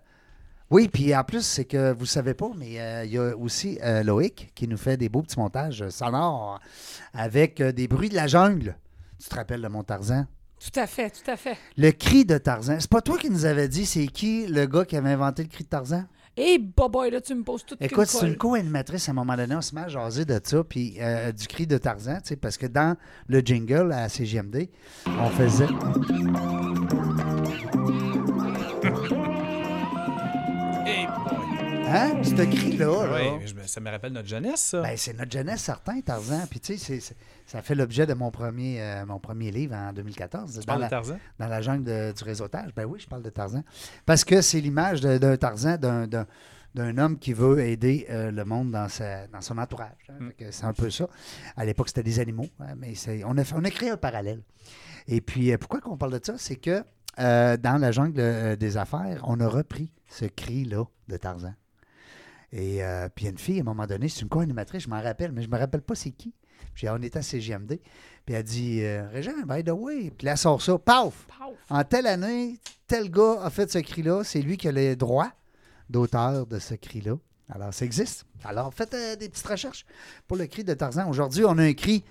[0.70, 3.80] Oui, puis en plus, c'est que vous savez pas, mais euh, il y a aussi
[3.84, 6.60] euh, Loïc qui nous fait des beaux petits montages sonores
[7.14, 8.76] avec des bruits de la jungle.
[9.22, 10.26] Tu te rappelles de mon Tarzan?
[10.60, 11.56] Tout à fait, tout à fait.
[11.78, 12.78] Le cri de Tarzan.
[12.80, 15.50] C'est pas toi qui nous avais dit c'est qui le gars qui avait inventé le
[15.50, 16.06] cri de Tarzan?
[16.38, 19.56] Et boboy, là, tu me poses tout Écoute, c'est une co-animatrice à un moment donné,
[19.56, 22.36] on se met à jaser de ça, puis euh, du cri de Tarzan, tu sais,
[22.36, 22.96] parce que dans
[23.28, 24.70] le jingle à CGMD,
[25.08, 25.68] on faisait.
[31.90, 32.22] Hein?
[32.24, 34.82] Ce cri-là, là, Oui, je- ça me rappelle notre jeunesse, ça.
[34.82, 36.46] ben, c'est notre jeunesse certain, Tarzan.
[36.50, 37.00] Puis tu sais,
[37.46, 40.52] ça fait l'objet de mon premier, euh, mon premier livre en 2014.
[40.54, 41.18] tu dans, parles la, de Tarzan?
[41.40, 42.72] dans la jungle de- du réseautage.
[42.76, 43.64] Ben oui, je parle de Tarzan.
[44.06, 46.28] Parce que c'est l'image d'un Tarzan, d'un-
[46.98, 50.08] homme qui veut aider euh, le monde dans, sa, dans son entourage.
[50.10, 50.16] hein.
[50.20, 50.32] Mm.
[50.52, 51.08] C'est un peu ça.
[51.56, 52.94] À l'époque, c'était des animaux, hein, mais
[53.26, 54.42] on a, fait- on a créé un parallèle.
[55.08, 56.34] Et puis, euh, pourquoi qu'on parle de ça?
[56.38, 56.84] C'est que
[57.20, 61.54] euh, dans la jungle des affaires, on a repris ce cri-là de Tarzan.
[62.52, 64.84] Et euh, puis, il y a une fille, à un moment donné, c'est une co-animatrice,
[64.84, 66.34] je m'en rappelle, mais je me rappelle pas c'est qui.
[66.74, 67.80] Puis, on était à CGMD.
[68.26, 70.12] Puis, elle dit euh, Régent, by the way.
[70.12, 70.78] Puis, là, elle sort ça.
[70.78, 71.28] Paf!
[71.70, 74.24] En telle année, tel gars a fait ce cri-là.
[74.24, 75.32] C'est lui qui a les droits
[75.90, 77.16] d'auteur de ce cri-là.
[77.50, 78.26] Alors, ça existe.
[78.44, 79.86] Alors, faites euh, des petites recherches
[80.28, 81.10] pour le cri de Tarzan.
[81.10, 82.04] Aujourd'hui, on a un cri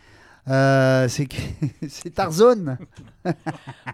[0.48, 1.26] Euh, c'est
[1.88, 2.78] c'est Tarzoun.
[3.24, 3.34] Moi,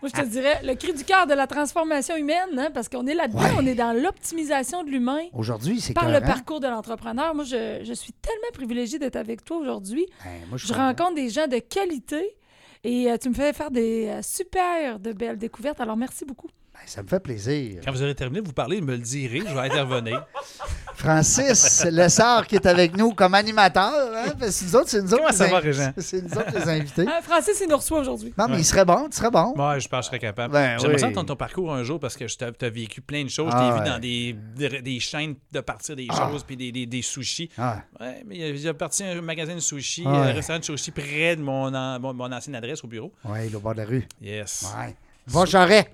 [0.04, 3.14] je te dirais le cri du cœur de la transformation humaine, hein, parce qu'on est
[3.14, 3.50] là-dedans, Ouais.
[3.58, 5.20] on est dans l'optimisation de l'humain.
[5.32, 7.34] Aujourd'hui, c'est Par le parcours de l'entrepreneur.
[7.34, 10.06] Moi, je, je suis tellement privilégiée d'être avec toi aujourd'hui.
[10.24, 12.36] Ben, je rencontre des gens de qualité
[12.84, 15.80] et euh, tu me fais faire des euh, super de belles découvertes.
[15.80, 16.48] Alors, merci beaucoup.
[16.84, 17.80] Ben, ça me fait plaisir.
[17.84, 20.26] Quand vous aurez terminé de vous parler, me le direz, je vais intervenir.
[20.94, 23.92] Francis Lessard qui est avec nous comme animateur.
[23.92, 24.32] Hein?
[24.38, 25.92] Parce que nous autres, c'est nous autres Comment ça va, Régent?
[25.98, 27.04] C'est nous autres les invités.
[27.08, 28.32] Ah, Francis, il nous reçoit aujourd'hui.
[28.36, 28.60] Non, mais Ouais.
[28.60, 29.52] il serait bon, tu serais bon.
[29.56, 30.52] Moi, je pense que je serais capable.
[30.52, 31.08] Ben J'aimerais oui.
[31.10, 33.50] entendre ton parcours un jour parce que tu as, vécu plein de choses.
[33.52, 33.84] Ah je t'ai ouais.
[33.84, 36.28] vu dans des, des, des chaînes de partir des Ah.
[36.30, 37.48] choses puis des, des, des sushis.
[37.58, 40.18] Ah, Ouais, mais il y a- j'ai parti un magasin de sushis, Ah ouais.
[40.30, 43.12] un restaurant de sushis près de mon, an- mon, mon ancienne adresse au bureau.
[43.24, 44.06] oui, le bord de la rue.
[44.20, 44.66] Yes.
[44.78, 44.94] Ouais.
[45.26, 45.88] Va Charest.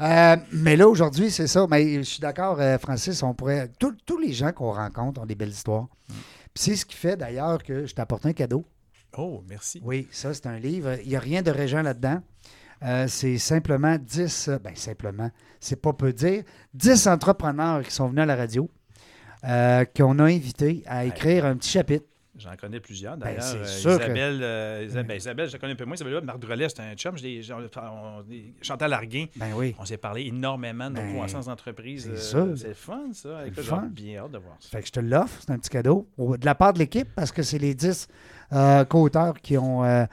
[0.00, 1.66] Euh, mais là, aujourd'hui, c'est ça.
[1.68, 3.68] Mais je suis d'accord, euh, Francis, on pourrait.
[3.78, 5.84] tous- Tous les gens qu'on rencontre ont des belles histoires.
[6.08, 6.14] Mm.
[6.54, 8.64] Puis c'est ce qui fait d'ailleurs que je t'apporte un cadeau.
[9.18, 9.80] Oh, merci.
[9.84, 10.98] Oui, ça, c'est un livre.
[11.02, 12.20] Il n'y a rien de régent là-dedans.
[12.82, 15.30] Euh, c'est simplement 10, euh, ben simplement,
[15.60, 18.70] c'est pas peu dire, 10 entrepreneurs qui sont venus à la radio,
[19.96, 22.06] qu'on a invités à écrire un petit chapitre.
[22.40, 23.16] J'en connais plusieurs.
[23.16, 25.76] Ben, D'ailleurs, c'est Euh, sûr que- Isabelle, euh, Isa- ben, Isabelle, je la connais un
[25.76, 25.94] peu moins.
[25.94, 27.14] Isabelle, Marc Drolet, c'est un chum.
[28.62, 29.26] Chantal Larguin.
[29.36, 29.74] Ben oui.
[29.78, 32.04] On s'est parlé énormément de nos Ben, croissance d'entreprise.
[32.16, 32.60] c'est Euh, ça.
[32.62, 33.46] C'est le fun, ça.
[33.46, 33.88] Écoute, fun.
[33.90, 34.68] bien hâte de voir ça.
[34.70, 37.08] Fait que je te l'offre, c'est un petit cadeau au- de la part de l'équipe
[37.14, 38.08] parce que c'est les 10
[38.52, 40.04] euh, co-auteurs qui ont, euh,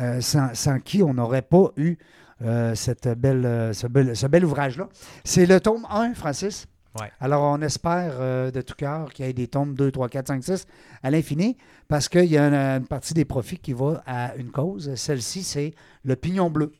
[0.00, 1.96] euh, sans, sans qui on n'aurait pas eu
[2.42, 4.88] euh, cette belle, euh, ce bel, ce bel ouvrage-là.
[5.24, 6.66] C'est le tome 1, Francis.
[7.00, 7.10] Ouais.
[7.20, 10.28] Alors, on espère euh, de tout cœur qu'il y ait des tomes 2, 3, 4,
[10.28, 10.66] 5, 6
[11.02, 11.56] à l'infini
[11.88, 14.94] parce qu'il y a une, une partie des profits qui va à une cause.
[14.94, 16.72] Celle-ci, c'est le pignon bleu.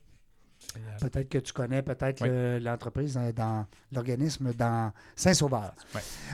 [1.01, 2.63] Peut-être que tu connais peut-être Oui.
[2.63, 5.73] l'entreprise dans, dans l'organisme dans Saint-Sauveur.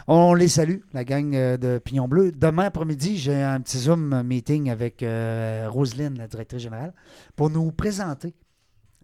[0.09, 2.33] On les salue, la gang euh, de Pignon Bleu.
[2.33, 6.93] Demain après-midi, j'ai un petit Zoom meeting avec euh, Roselyne, la directrice générale,
[7.37, 8.35] pour nous présenter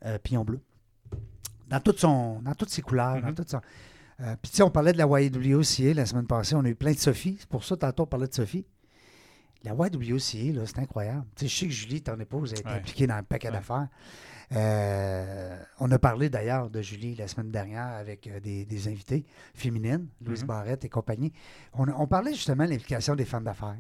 [0.06, 0.60] euh, Pignon Bleu.
[1.68, 3.34] Dans, toute son, dans toutes ses couleurs, dans Mhm.
[3.34, 3.60] toute son-
[4.20, 6.56] Euh, Puis, tu sais, on parlait de la YWCA la semaine passée.
[6.56, 7.36] On a eu plein de Sophie.
[7.38, 8.66] C'est pour ça, tantôt, on parlait de Sophie.
[9.64, 11.24] La YWCA, c'est incroyable.
[11.36, 12.74] Tu sais, je sais que Julie, ton épouse, a été Ouais.
[12.76, 13.54] impliquée dans un paquet Ouais.
[13.54, 13.88] d'affaires.
[14.52, 19.26] Euh, on a parlé d'ailleurs de Julie la semaine dernière avec euh, des, des invités
[19.54, 20.46] féminines, Louise Mhm.
[20.48, 21.32] Barrette et compagnie.
[21.74, 23.76] On, on parlait justement de l'implication des femmes d'affaires.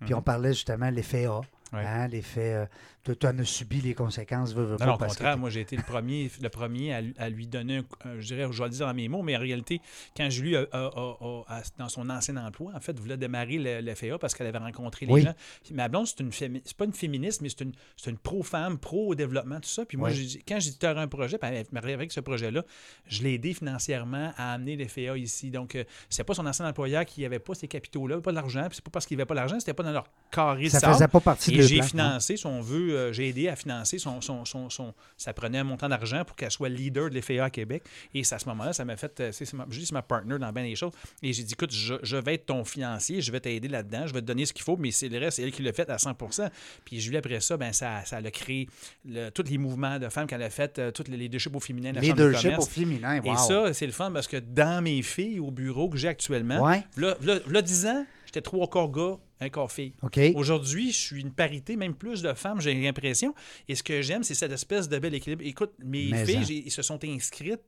[0.00, 0.18] Puis Mhm.
[0.18, 1.40] on parlait justement de l'effet A.
[1.72, 1.84] Ouais.
[1.84, 2.52] Hein, l'effet.
[2.54, 2.66] euh,
[3.12, 5.50] tu en as subi les conséquences, veux, veux Non, pas, non, au que contraire, moi
[5.50, 8.46] j'ai été le premier, le premier à, lui- à lui donner, un, un- je dirais,
[8.50, 9.80] je vais le dire dans mes mots, mais en réalité,
[10.16, 14.34] quand Julie, a- a- dans son ancien emploi, en fait, voulait démarrer le, le parce
[14.34, 15.22] qu'elle avait rencontré les Oui.
[15.22, 15.34] gens.
[15.72, 17.72] Ma blonde, c'est une fémi- c'est pas une féministe, mais c'est une,
[18.06, 19.84] une pro-femme, pro-développement, tout ça.
[19.84, 20.42] Puis moi, Oui.
[20.46, 22.64] quand j'ai dit, tu un projet, puis elle avec ce projet-là,
[23.08, 25.50] je l'ai aidé financièrement à amener les FAA ici.
[25.50, 28.66] Donc, euh, c'est pas son ancien employeur qui n'avait pas ces capitaux-là, pas de l'argent,
[28.68, 30.80] puis c'est pas parce qu'il n'avait pas l'argent, c'était pas dans leur carré de ça
[30.80, 30.92] sable.
[30.94, 31.84] faisait pas partie de Et leur j'ai hein.
[31.84, 35.58] financé, si on veut, euh, j'ai aidé à financer son, son, son, son- Ça prenait
[35.58, 37.82] un montant d'argent pour qu'elle soit leader de l'FAA à Québec.
[38.14, 39.20] Et c'est à ce moment-là, ça m'a fait.
[39.20, 40.92] euh, c'est- ma- Je dis, c'est ma partner dans bien des choses.
[41.22, 44.12] Et j'ai dit, écoute, je, je vais être ton financier, je vais t'aider là-dedans, je
[44.14, 45.88] vais te donner ce qu'il faut, mais c'est le reste, c'est elle qui l'a fait
[45.90, 46.48] à 100%
[46.84, 48.68] Puis Julie, après ça, ben, ça, ça a créé
[49.04, 51.92] le- tous les mouvements de femmes qu'elle a fait, euh, tous les leaderships au féminin,
[51.92, 53.20] la chambre de Leadership au féminin.
[53.22, 56.62] Et ça, c'est le fun parce que dans mes filles au bureau que j'ai actuellement,
[56.62, 56.84] Ouais.
[56.96, 59.92] là, là, là, 10 ans, j'étais trois corps gars, un corps fille.
[60.34, 63.34] Aujourd'hui, je suis une parité, même plus de femmes, j'ai l'impression.
[63.68, 65.42] Et ce que j'aime, c'est cette espèce de bel équilibre.
[65.44, 67.60] Écoute, mes Mais filles, j'ai- ils se sont inscrites.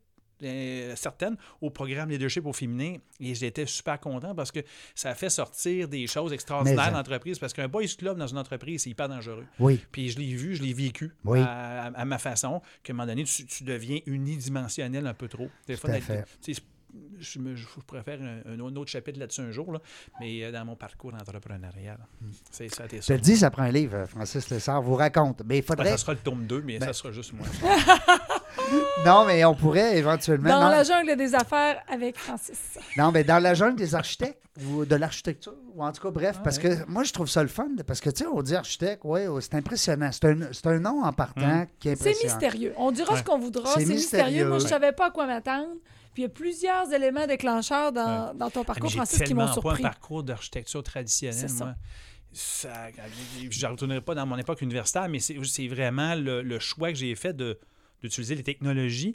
[0.45, 4.61] euh, certaines au programme Leadership au féminin et j'étais super content parce que
[4.95, 6.91] ça fait sortir des choses extraordinaires en.
[6.93, 9.81] dans l'entreprise parce qu'un boys club dans une entreprise c'est hyper dangereux Oui.
[9.91, 11.41] puis je l'ai vu, je l'ai vécu Oui.
[11.41, 15.27] à, à- à ma façon qu'à un moment donné tu, tu deviens unidimensionnel un peu
[15.27, 15.91] trop Des fois,
[17.21, 19.81] je, me- je préfère un, un autre chapitre là-dessus un jour, là,
[20.21, 21.99] mais euh, dans mon parcours entrepreneurial,
[22.51, 25.43] c'est ça été Je te dis, ça prend un livre, Francis Lessard vous raconte.
[25.47, 25.91] Mais il Ah, faudrait.
[25.91, 27.47] ça sera le tome 2, mais Ben- ça sera juste moi.
[29.07, 30.49] Non, mais on pourrait éventuellement.
[30.51, 32.79] Dans non, la jungle des affaires avec Francis.
[32.97, 36.37] non, mais dans la jungle des architectes ou de l'architecture, ou en tout cas, bref,
[36.41, 36.79] Ah, parce ouais.
[36.85, 39.29] que moi, je trouve ça le fun, parce que, tu sais, on dit architecte, ouais,
[39.29, 40.11] oh, c'est impressionnant.
[40.13, 42.35] C'est un, c'est un nom en partant qui est C'est impressionnant.
[42.35, 42.75] mystérieux.
[42.77, 43.19] On dira Ouais.
[43.21, 43.71] ce qu'on voudra.
[43.75, 44.47] C'est C'est mystérieux.
[44.49, 44.83] Moi, je mystérieux.
[44.83, 45.69] savais pas à quoi m'attendre.
[46.19, 49.35] Puis il y a plusieurs éléments déclencheurs dans, dans ton Ah, parcours, j'ai Francis, qui
[49.35, 49.85] m'ont pas surpris.
[49.85, 51.75] un parcours d'architecture traditionnelle, moi.
[52.33, 52.89] Ça,
[53.49, 56.91] je ne retournerai pas dans mon époque universitaire, mais c'est c'est vraiment le, le choix
[56.91, 57.57] que j'ai fait de-
[58.03, 59.15] d'utiliser les technologies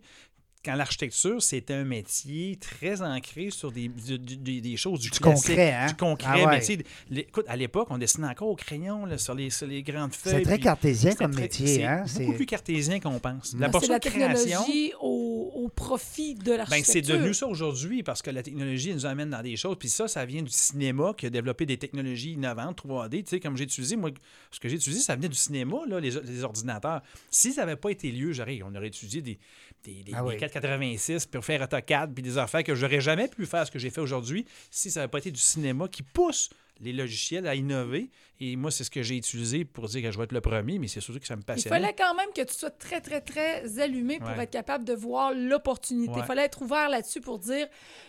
[0.63, 5.73] quand l'architecture, c'était un métier très ancré sur des, du- du- des choses du, concret,
[5.73, 5.87] hein?
[5.87, 6.43] Du concret.
[6.45, 6.61] Ah ouais.
[6.69, 6.77] mais
[7.09, 10.13] les- écoute, à l'époque, on dessinait encore au crayon là, sur, les, sur les grandes
[10.13, 10.35] feuilles.
[10.37, 11.67] C'est très puis cartésien comme très- métier.
[11.67, 12.05] C'est Hein?
[12.19, 13.53] beaucoup plus cartésien qu'on pense.
[13.53, 13.59] Mm.
[13.59, 16.93] La C'est portion la création, technologie au, au profit de ben, l'architecture.
[16.93, 19.75] c'est devenu ça aujourd'hui parce que la technologie nous amène dans des choses.
[19.77, 23.23] Puis ça, ça vient du cinéma qui a développé des technologies innovantes, 3D.
[23.23, 24.11] Tu sais, comme j'ai utilisé, moi,
[24.49, 27.01] ce que j'ai utilisé, ça venait du cinéma, là, les, les ordinateurs.
[27.29, 29.37] Si ça n'avait pas été lieu, j'aurais, on aurait étudié des,
[29.83, 30.33] des, des- Ah oui.
[30.35, 33.79] des 486 pour faire AutoCAD puis des affaires que j'aurais jamais pu faire ce que
[33.79, 37.55] j'ai fait aujourd'hui si ça n'avait pas été du cinéma qui pousse les logiciels à
[37.55, 38.09] innover.
[38.39, 40.79] Et moi, c'est ce que j'ai utilisé pour dire que je vais être le premier,
[40.79, 41.69] mais c'est surtout que ça me Il passionne.
[41.71, 44.43] fallait quand même que tu sois très, très, très allumé pour Ouais.
[44.43, 46.11] être capable de voir l'opportunité.
[46.15, 46.25] Il Ouais.
[46.25, 47.67] fallait être ouvert là-dessus pour dire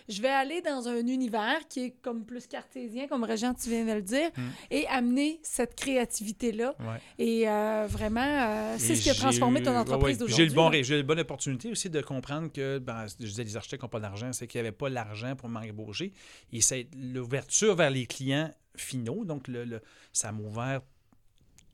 [0.09, 3.85] je vais aller dans un univers qui est comme plus cartésien, comme Régent, tu viens
[3.85, 4.41] de le dire, Mm.
[4.71, 6.75] et amener cette créativité-là.
[6.79, 6.97] Ouais.
[7.19, 10.49] Et euh, vraiment, euh, c'est ce qui a transformé ton entreprise d'aujourd'hui.
[10.49, 13.83] J'ai bon, eu une bonne opportunité aussi de comprendre que, ben, je disais, les architectes
[13.83, 16.13] n'ont pas d'argent, c'est qu'il n'y avait pas l'argent pour m'embaucher.
[16.51, 19.25] Et c'est l'ouverture vers les clients finaux.
[19.25, 19.81] Donc, le, le-
[20.13, 20.81] ça m'a ouvert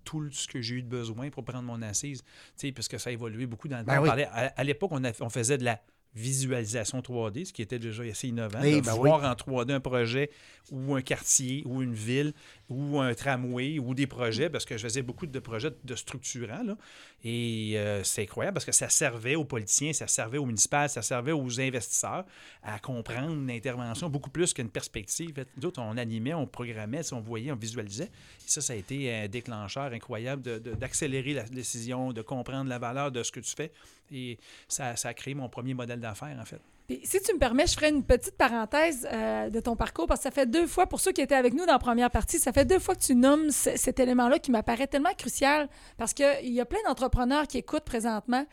[0.04, 2.22] tout ce que j'ai eu de besoin pour prendre mon assise.
[2.24, 2.28] Tu
[2.68, 4.02] sais, parce que ça a évolué beaucoup dans le Ben temps.
[4.04, 4.10] Oui.
[4.10, 5.80] à à l'époque, on faisait de la
[6.14, 8.60] visualisation 3D, ce qui était déjà assez innovant.
[8.62, 10.30] Oui, de ben voir en 3D un projet
[10.72, 12.34] ou un quartier ou une ville
[12.72, 16.64] ou un tramway ou des projets, parce que je faisais beaucoup de projets de structurants.
[16.64, 16.78] Là.
[17.24, 21.02] Et euh, c'est incroyable parce que ça servait aux politiciens, ça servait aux municipales, ça
[21.02, 22.26] servait aux investisseurs
[22.64, 25.34] à comprendre une intervention beaucoup plus qu'une perspective.
[25.58, 28.06] D'autres, on animait, on programmait, on voyait, on visualisait.
[28.06, 33.12] Et ça, ça a été un déclencheur incroyable d'accélérer la décision, de comprendre la valeur
[33.12, 33.72] de ce que tu fais.
[34.14, 36.62] Et ça a créé mon premier modèle d'affaires, en fait.
[36.92, 40.20] Puis, si tu me permets, je ferai une petite parenthèse euh, de ton parcours parce
[40.20, 42.38] que ça fait deux fois, pour ceux qui étaient avec nous dans la première partie,
[42.38, 46.14] ça fait deux fois que tu nommes ce- cet élément-là qui m'apparaît tellement crucial parce
[46.14, 48.46] qu'il y a plein d'entrepreneurs qui écoutent présentement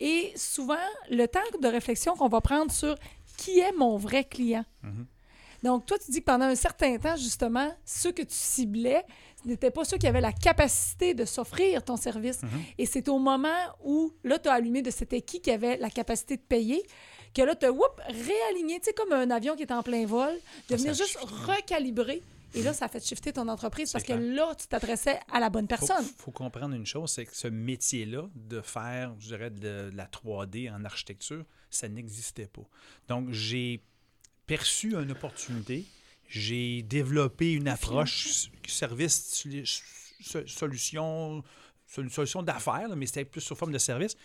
[0.00, 0.74] et souvent,
[1.10, 2.96] le temps de réflexion qu'on va prendre sur
[3.36, 4.64] qui est mon vrai client.
[5.62, 9.04] Donc, toi, tu dis que pendant un certain temps, justement, ceux que tu ciblais
[9.42, 12.40] ce n'étaient pas ceux qui avaient la capacité de s'offrir ton service.
[12.78, 13.48] Et c'est au moment
[13.84, 16.82] où, là, tu as allumé de c'était qui qui avait la capacité de payer,
[17.34, 17.72] que là, tu as
[18.08, 20.32] réaligné, tu sais, comme un avion qui est en plein vol,
[20.68, 22.22] de Ah, venir ça juste recalibrer.
[22.56, 24.16] Et là, ça a fait shifter ton entreprise parce clair.
[24.16, 26.04] que là, tu t'adressais à la bonne personne.
[26.18, 30.70] faut comprendre une chose, c'est que ce métier-là, de faire, je dirais, de, la 3D
[30.72, 32.62] en architecture, ça n'existait pas.
[33.08, 33.82] Donc, j'ai
[34.46, 35.84] perçu une opportunité,
[36.28, 39.82] j'ai développé une approche service, solu-
[40.20, 41.42] so- solution,
[41.88, 44.16] sol- solution d'affaires, mais c'était plus sous forme de service.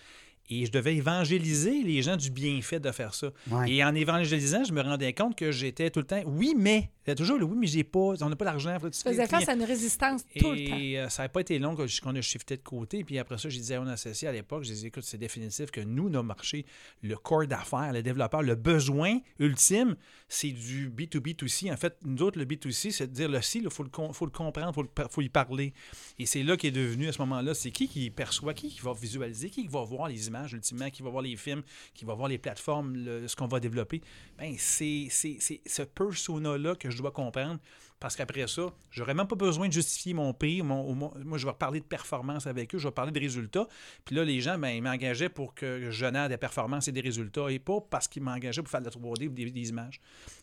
[0.50, 3.30] Et je devais évangéliser les gens du bienfait de faire ça.
[3.52, 3.72] Ouais.
[3.72, 7.10] Et en évangélisant, je me rendais compte que j'étais tout le temps, oui, mais, il
[7.10, 9.48] y a toujours le oui, mais j'ai pas, on n'a pas que Tu faisais face
[9.48, 10.78] à une résistance tout le temps.
[10.78, 13.04] et euh, ça n'a pas été long qu'on a shifté de côté.
[13.04, 15.72] Puis après ça, je disais à mon associé à l'époque, je disais, écoute, c'est définitif
[15.72, 16.66] que nous, nos marchés,
[17.02, 19.96] le corps d'affaires, les développeurs, le besoin ultime,
[20.28, 21.72] c'est du B2B2C.
[21.72, 24.26] En fait, nous autres, le B2C, c'est de dire le C, il faut, le faut
[24.26, 25.74] le comprendre, il faut, le faut y parler.
[26.18, 28.94] Et c'est là qu'est devenu à ce moment-là, c'est qui qui perçoit, qui qui va
[28.94, 30.39] visualiser, qui qui va voir les images?
[30.48, 32.96] Ultimement, qui va voir les films, qui va voir les plateformes,
[33.28, 34.02] ce qu'on va développer.
[34.38, 37.60] Ben, c'est ce persona-là que je dois comprendre.
[38.00, 40.62] Parce qu'après ça, j'aurais même pas besoin de justifier mon prix.
[40.62, 43.68] moi, je vais parler de performance avec eux, je vais parler de résultats.
[44.06, 47.02] Puis là, les gens, ben, ils m'engageaient pour que je génère des performances et des
[47.02, 50.00] résultats et pas parce qu'ils m'engageaient pour faire de la 3D ou des images.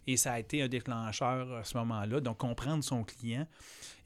[0.07, 2.21] Et ça a été un déclencheur à ce moment-là.
[2.21, 3.47] Donc, comprendre son client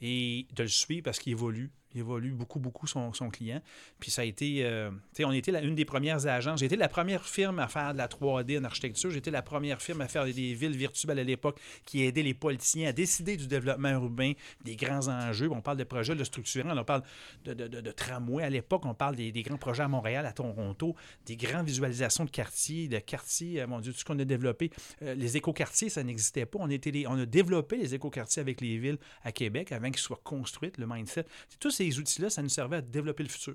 [0.03, 1.71] et de le suivre parce qu'il évolue.
[1.93, 3.61] Il évolue beaucoup, beaucoup son, son client.
[3.99, 6.61] Puis ça a été, euh, tu sais, on était la- une des premières agences.
[6.61, 9.11] J'ai été la première firme à faire de la 3D en architecture.
[9.11, 12.91] J'étais la première firme à faire des villes virtuelles à l'époque qui aidait les politiciens
[12.91, 14.35] à décider du développement urbain,
[14.65, 15.51] des grands enjeux.
[15.51, 17.03] On parle de projets de structurants, on parle
[17.45, 20.33] de, de, de- tramway à l'époque, on parle des, des grands projets à Montréal, à
[20.33, 20.95] Toronto,
[21.27, 24.71] des grandes visualisations de quartiers, de quartiers, euh, mon Dieu, tout ce qu'on a développé.
[25.03, 26.59] Euh, les écoquartiers, ça n'existait pas.
[26.61, 30.21] On, était on a développé les écoquartiers avec les villes à Québec avant qu'ils soient
[30.25, 31.27] construites, le mindset.
[31.59, 33.55] Tous ces outils-là, ça nous servait à développer le futur.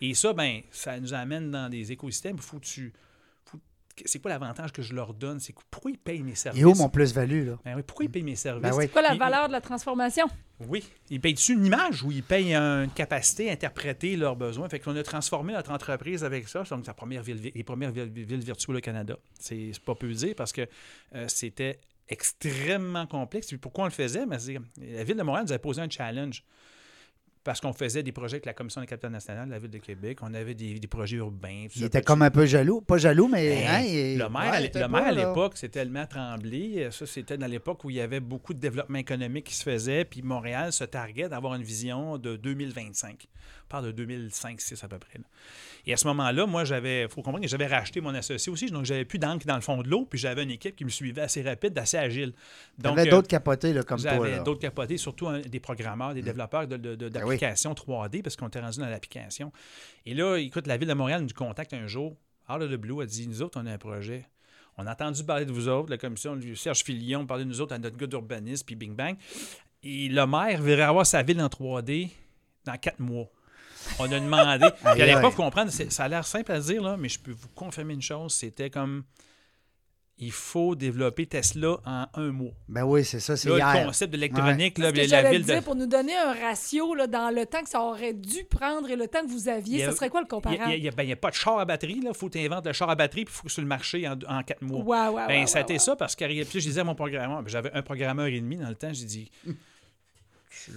[0.00, 2.36] Et ça, ben, ça nous amène dans des écosystèmes.
[2.36, 2.92] Il faut que tu.
[4.06, 5.40] C'est quoi l'avantage que je leur donne?
[5.40, 6.60] C'est que pourquoi ils payent mes services?
[6.62, 7.58] Et où mon plus-value, là?
[7.64, 8.62] Ben oui, pourquoi ils payent mes services?
[8.62, 8.84] Ben oui.
[8.84, 10.26] C'est quoi la Ils- valeur de la transformation?
[10.60, 10.84] oui.
[11.10, 14.68] Ils payent-tu une image ou ils payent une capacité à interpréter leurs besoins?
[14.68, 16.62] Fait qu'on a transformé notre entreprise avec ça.
[16.64, 19.16] Donc, la première ville, les premières villes, villes virtuelles au Canada.
[19.38, 20.66] C'est c'est pas peu dire parce que
[21.14, 23.48] euh, c'était extrêmement complexe.
[23.48, 24.26] Puis pourquoi on le faisait?
[24.26, 26.42] Ben, c'est- la ville de Montréal nous a posé un challenge.
[27.44, 29.78] Parce qu'on faisait des projets avec la Commission de la capitale nationale, la Ville de
[29.78, 30.18] Québec.
[30.22, 31.66] On avait des, des projets urbains.
[31.74, 31.86] Il ça.
[31.86, 32.80] était comme un peu jaloux.
[32.80, 33.48] Pas jaloux, mais.
[33.48, 36.88] Ben, hein, il- le maire, ouais, à pas, l'époque, c'était tellement tremblé.
[36.90, 40.04] Ça, c'était dans l'époque où il y avait beaucoup de développement économique qui se faisait.
[40.04, 43.26] Puis Montréal se targuait d'avoir une vision de 2025.
[43.68, 45.18] Parle de 2005-6 à peu près.
[45.18, 45.24] là.
[45.86, 48.66] Et à ce moment-là, moi, j'avais, il faut comprendre que j'avais racheté mon associé aussi.
[48.66, 50.06] Donc, j'avais plus d'encre dans le fond de l'eau.
[50.06, 52.32] Puis j'avais une équipe qui me suivait assez rapide, assez agile.
[52.78, 54.10] Donc, T'avais euh, d'autres capotés là, comme toi.
[54.12, 57.36] j'avais d'autres capotés, surtout des programmeurs, des développeurs de- de- de- Ben oui.
[57.36, 59.52] d'applications 3D, parce qu'on était rendu dans l'application.
[60.06, 62.16] Et là, écoute, la Ville de Montréal nous contacte un jour.
[62.50, 64.26] Out of the Blue a dit Nous autres, on a un projet.
[64.78, 67.74] On a entendu parler de vous autres, la commission, Serge Filion parlait de nous autres
[67.74, 69.16] à notre gars d'urbanisme, puis Bing Bang.
[69.82, 72.10] Et le maire verrait avoir sa ville en 3D
[72.64, 73.28] dans quatre mois.
[73.98, 74.66] On a demandé.
[74.76, 75.30] puis à Aïe, l'époque, aïe.
[75.32, 78.02] faut comprendre, ça a l'air simple à dire, là, mais je peux vous confirmer une
[78.02, 79.04] chose c'était comme
[80.20, 82.50] il faut développer Tesla en un mois.
[82.68, 85.64] Ben oui, c'est ça, c'est le concept de l'électronique, la j'allais ville dire de.
[85.64, 88.96] pour nous donner un ratio là, dans le temps que ça aurait dû prendre et
[88.96, 89.84] le temps que vous aviez.
[89.86, 90.72] Ce serait quoi le Il n'y comparable?
[90.72, 92.00] a, il y a- ben, a pas de char à batterie.
[92.04, 93.68] Il faut que tu inventes le char à batterie puis il faut que sur le
[93.68, 94.80] marché en, en quatre mois.
[94.82, 95.78] Ouais, ouais, Ben, ouais, ça a ouais, été ouais.
[95.78, 98.74] ça parce que je disais à mon programmeur, j'avais un programmeur et demi dans le
[98.74, 99.30] temps, j'ai dit
[100.64, 100.70] tu,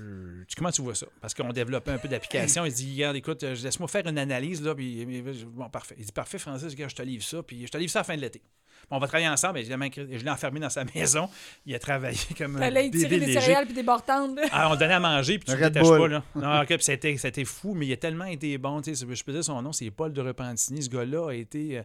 [0.47, 1.07] tu- comment tu vois ça?
[1.21, 2.65] Parce qu'on développait un peu d'application.
[2.65, 5.05] Il dit Regarde, écoute, euh, laisse-moi faire une analyse là, puis
[5.47, 5.95] bon, parfait.
[5.97, 8.01] Il dit Parfait, Francis, regarde, je te livre ça, puis je te livre ça à
[8.01, 8.41] la fin de l'été.
[8.89, 9.59] Bon, on va travailler ensemble.
[9.59, 11.29] Évidemment, je l'ai enfermé dans sa maison.
[11.65, 13.39] Il a travaillé comme un bébé tirer des léger.
[13.39, 14.35] céréales puis des bartendes.
[14.35, 14.43] là.
[14.51, 16.07] Ah, on donnait à manger, puis tu Un ne détaches pas.
[16.07, 16.23] Là.
[16.35, 18.81] Non, ok, puis c'était, c'était fou, mais il a tellement été bon.
[18.81, 20.83] tu sais, Je peux dire son nom, c'est Paul de Repentigny.
[20.83, 21.83] Ce gars-là a été euh,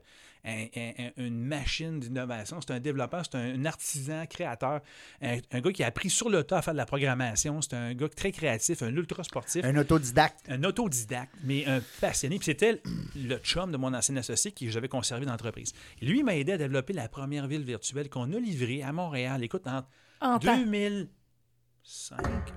[1.16, 2.60] une machine d'innovation.
[2.60, 4.80] C'est un développeur, c'est un, artisan créateur,
[5.20, 7.60] un, gars qui a appris sur le tas à faire de la programmation.
[7.62, 9.64] C'est un gars très créatif, un ultra sportif.
[9.64, 10.40] Un autodidacte.
[10.48, 12.38] Un autodidacte, mais un passionné.
[12.38, 12.80] Puis c'était
[13.16, 15.72] le chum de mon ancien associé que j'avais conservé dans l'entreprise.
[16.00, 19.42] Lui m'a aidé à développer la première ville virtuelle qu'on a livrée à Montréal.
[19.42, 19.88] Écoute, entre
[20.20, 21.08] en 2000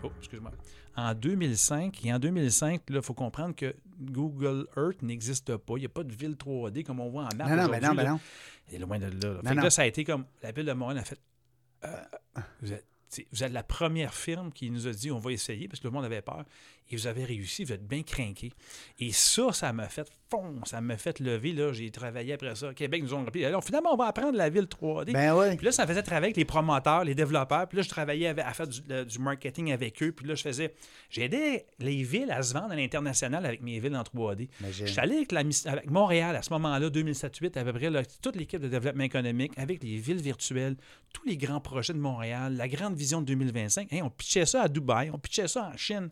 [0.04, 0.52] oh, excuse-moi,
[0.96, 2.06] en 2005.
[2.06, 5.74] Et en il faut comprendre que Google Earth n'existe pas.
[5.78, 7.56] Il n'y a pas de ville 3D comme on voit en map.
[7.56, 8.20] Non, non, non.
[8.70, 9.42] Il est loin de là.
[9.44, 9.54] Là.
[9.54, 11.20] Là, ça a été comme la ville de Montréal a fait
[11.86, 12.04] euh,
[12.62, 12.86] vous, êtes,
[13.32, 15.92] vous, êtes, la première firme qui nous a dit on va essayer parce que le
[15.92, 16.46] monde avait peur.
[16.92, 18.52] Et vous avez réussi, vous êtes bien craqué.
[19.00, 21.54] Et ça, ça m'a fait fond, ça m'a fait lever.
[21.54, 21.72] là.
[21.72, 22.74] J'ai travaillé après ça.
[22.74, 23.26] Québec nous ont.
[23.46, 25.12] Alors finalement, on va apprendre la ville 3D.
[25.14, 25.56] Ben oui.
[25.56, 27.68] Puis là, ça me faisait travailler avec les promoteurs, les développeurs.
[27.68, 30.12] Puis là, je travaillais avec- à faire du, le- du marketing avec eux.
[30.12, 30.74] Puis là, je faisais.
[31.12, 34.50] J'aidais les villes à se vendre à l'international avec mes villes en 3D.
[34.60, 34.86] Imagine.
[34.88, 38.02] Je suis allé avec, la avec Montréal à ce moment-là, 2007-2008, à peu près, là,
[38.22, 40.76] toute l'équipe de développement économique, avec les villes virtuelles,
[41.14, 43.92] tous les grands projets de Montréal, la grande vision de 2025.
[43.94, 46.10] Hey, on pitchait ça à Dubaï, on pitchait ça en Chine.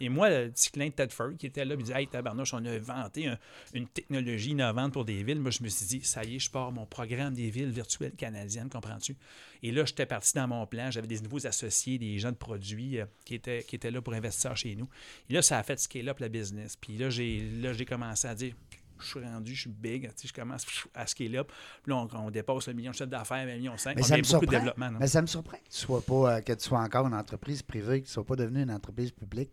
[0.00, 2.54] Et moi, le petit clin de Tedford qui était là, il me dit Hey, tabarnouche,
[2.54, 3.38] on a inventé un-
[3.74, 5.40] une technologie innovante pour des villes.
[5.40, 8.12] Moi, je me suis dit Ça y est, je pars mon programme des villes virtuelles
[8.16, 9.16] canadiennes, comprends-tu?
[9.62, 10.90] Et là, j'étais parti dans mon plan.
[10.90, 14.14] J'avais des nouveaux associés, des gens de produits euh, qui, étaient, qui étaient là pour
[14.14, 14.88] investir chez nous.
[15.28, 16.76] Et là, ça a fait scale up la business.
[16.76, 18.54] Puis là, j'ai commencé à dire
[19.00, 21.52] je suis rendu, je suis big, tu sais, je commence à scale up.
[21.84, 23.94] Puis là, on, on dépasse le million de chiffre d'affaires, le million 5.
[23.94, 24.90] Mais on ça me beaucoup de développement.
[24.90, 24.98] non?
[24.98, 27.62] Mais ça me surprend que tu sois pas, euh, que tu sois encore une entreprise
[27.62, 29.50] privée, que tu ne sois pas devenu une entreprise publique.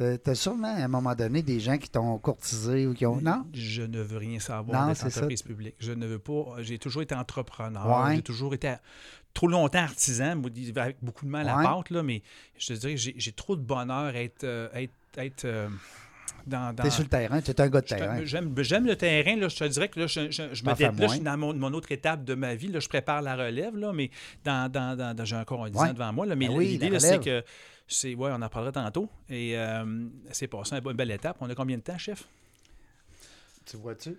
[0.00, 3.20] T'as as sûrement à un moment donné des gens qui t'ont courtisé ou qui ont.
[3.20, 3.44] Non?
[3.52, 5.20] Je ne veux rien savoir Non, d'être c'est ça.
[5.20, 5.74] entreprise publique.
[5.78, 6.56] Je ne veux pas.
[6.60, 8.04] J'ai toujours été entrepreneur.
[8.06, 8.16] Ouais.
[8.16, 8.74] J'ai toujours été
[9.34, 10.40] trop longtemps artisan,
[10.76, 11.64] avec beaucoup de mal à Ouais.
[11.64, 12.22] la pâte, là, mais
[12.58, 15.68] je te dirais que j'ai trop de bonheur à être, euh, être, être, euh,
[16.46, 16.74] dans.
[16.74, 18.24] dans T'es sur le terrain, tu es un gars de terrain.
[18.24, 19.36] J'aime le terrain.
[19.36, 21.36] Là, je te dirais que là, je, je- je me dé- là, je suis dans
[21.36, 22.68] mon, mon autre étape de ma vie.
[22.68, 24.10] Là, je prépare la relève, là, mais
[24.44, 26.24] dans, dans, j'ai encore un 10 ans devant moi.
[26.26, 27.44] Là, mais Ben l'idée, c'est que
[27.90, 28.14] c'est.
[28.14, 29.08] Ouais, on en parlera tantôt.
[29.28, 31.36] Et euh, c'est passé une belle étape.
[31.40, 32.26] On a combien de temps, chef?
[33.66, 34.16] Tu vois-tu?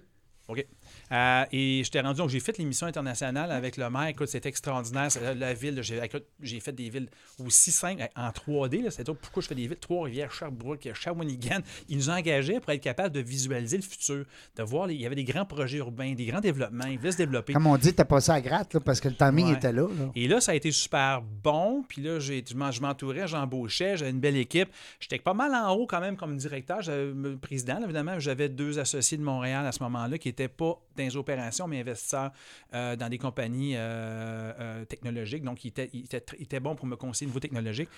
[0.51, 0.65] OK.
[1.11, 4.07] Euh, et je t'ai rendu, donc j'ai fait l'émission internationale avec le maire.
[4.07, 5.09] Écoute, c'était extraordinaire.
[5.21, 7.09] La, la ville, j'ai, fait des villes
[7.43, 8.83] aussi simples, en 3D.
[8.83, 11.59] Là, c'est-à-dire pourquoi je fais des villes, Trois-Rivières, Sherbrooke, Shawinigan.
[11.89, 14.25] Ils nous engageaient pour être capables de visualiser le futur,
[14.55, 16.85] de voir, les- il y avait des grands projets urbains, des grands développements.
[16.85, 17.53] Ils voulaient se développer.
[17.53, 19.53] Comme on dit, t'as passé à gratte là, parce que le timing Ouais.
[19.53, 19.87] était là.
[19.87, 20.11] là.
[20.15, 21.83] Et là, ça a été super bon.
[21.87, 24.69] Puis là, je m'en- je m'entourais, j'embauchais, j'avais une belle équipe.
[24.99, 26.81] J'étais pas mal en haut quand même comme directeur.
[26.81, 28.19] J'avais le président, là, évidemment.
[28.19, 32.31] J'avais deux associés de Montréal à ce moment-là qui pas dans les opérations, mais investisseurs
[32.73, 35.43] euh, dans des compagnies euh, euh, technologiques.
[35.43, 37.89] Donc, ils étaient, ils pour me conseiller au niveau technologique.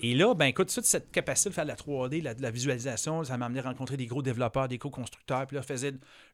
[0.00, 2.50] Et là, ben écoute, toute cette capacité de faire de la 3D, la, de la
[2.50, 5.46] visualisation, ça m'a amené à rencontrer des gros développeurs, des co-constructeurs.
[5.46, 5.62] Puis là,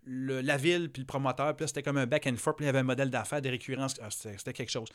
[0.07, 1.55] le- la ville, puis le promoteur.
[1.57, 2.57] Puis là, c'était comme un back and forth.
[2.57, 3.97] Puis il y avait un modèle d'affaires, des récurrences.
[4.03, 4.89] Ah, c'était quelque chose.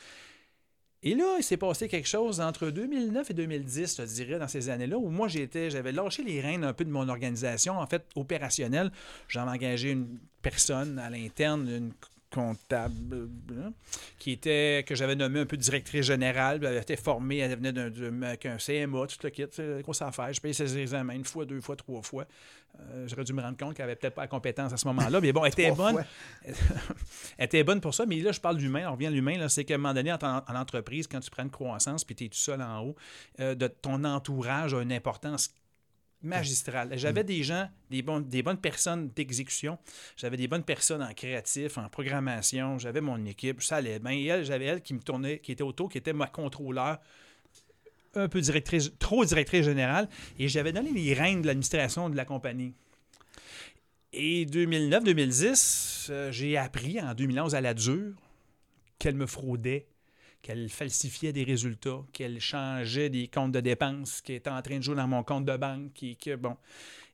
[1.06, 4.70] Et là, il s'est passé quelque chose entre 2009 et 2010, je dirais, dans ces
[4.70, 8.06] années-là, où moi, j'étais, j'avais lâché les rênes un peu de mon organisation, en fait,
[8.16, 8.90] opérationnelle.
[9.28, 11.92] J'avais engagé une personne à l'interne, une
[12.34, 13.72] comptable hein,
[14.18, 16.60] qui était que j'avais nommé un peu directrice générale.
[16.64, 19.46] Elle était formée, elle venait d'un, CMA, tout le kit,
[19.82, 20.32] grosse affaire.
[20.32, 22.26] Je payais ses examens une fois, deux fois, trois fois.
[22.80, 25.20] Euh, j'aurais dû me rendre compte qu'elle avait peut-être pas la compétence à ce moment-là.
[25.20, 26.04] Mais bon, elle était bonne.
[27.38, 28.88] Elle était bonne pour ça, mais là, je parle d'humain.
[28.88, 29.38] On revient à l'humain.
[29.38, 32.16] là, C'est qu'à un moment donné, en, en entreprise, quand tu prends une croissance puis
[32.16, 32.96] tu es tout seul en haut,
[33.38, 35.54] euh, de, ton entourage a une importance
[36.24, 36.92] magistrale.
[36.96, 39.78] J'avais des gens, des, bonnes personnes d'exécution.
[40.16, 42.78] J'avais des bonnes personnes en créatif, en programmation.
[42.78, 43.62] J'avais mon équipe.
[43.62, 44.12] Ça allait bien.
[44.12, 46.98] Et elle, j'avais elle qui me tournait, qui était autour, qui était ma contrôleur
[48.16, 50.08] un peu directrice, trop directrice générale,
[50.38, 52.72] et j'avais donné les rênes de l'administration de la compagnie.
[54.12, 58.12] Et 2009-2010, euh, j'ai appris en 2011 à la dure
[58.98, 59.88] qu'elle me fraudait,
[60.44, 64.82] qu'elle falsifiait des résultats, qu'elle changeait des comptes de dépenses, qu'elle était en train de
[64.82, 66.56] jouer dans mon compte de banque, qui, que bon.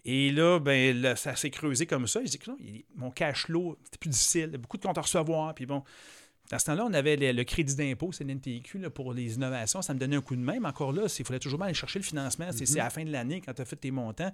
[0.05, 2.20] Et là, ben, là, ça s'est creusé comme ça.
[2.24, 4.76] Je dis que non, il- mon cash flow, c'était plus difficile, il y a beaucoup
[4.78, 5.83] de comptes à recevoir, puis bon.
[6.51, 9.83] Dans ce temps-là, on avait le, le crédit d'impôt, c'est l'NTQ là, pour les innovations.
[9.83, 11.74] Ça me donnait un coup de main, mais encore là, il fallait toujours bien aller
[11.74, 12.51] chercher le financement.
[12.51, 14.33] C'est c'est à la fin de l'année quand tu as fait tes montants.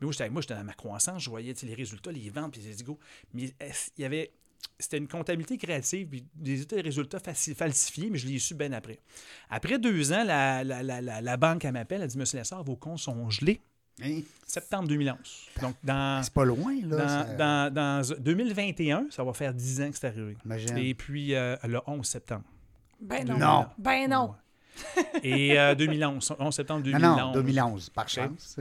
[0.00, 2.82] Mais moi, j'étais dans ma croissance, je voyais les résultats, les ventes, puis j'ai dit
[2.82, 2.98] go.
[3.34, 3.52] Mais
[3.98, 4.30] il y avait.
[4.78, 8.98] C'était une comptabilité créative, puis des des résultats falsifiés, mais je l'ai su bien après.
[9.50, 12.64] Après deux ans, la, la, la, la, la banque, elle m'appelle, elle dit Monsieur Lessard,
[12.64, 13.60] vos comptes sont gelés.
[14.02, 14.20] Hein?
[14.46, 15.18] Septembre 2011.
[15.60, 16.96] Donc, dans, C'est pas loin, là.
[16.96, 20.36] dans, ça- dans, dans 2021, ça va faire 10 ans que c'est arrivé.
[20.46, 20.78] Imagine.
[20.78, 22.44] Et puis, euh, le 11 septembre.
[23.00, 23.38] Ben non.
[23.38, 23.66] Non.
[23.76, 24.34] Ben non.
[24.94, 25.20] Ouais.
[25.22, 27.18] Et euh, 2011, 11 septembre non, 2011.
[27.18, 28.56] non, 2011, par chance.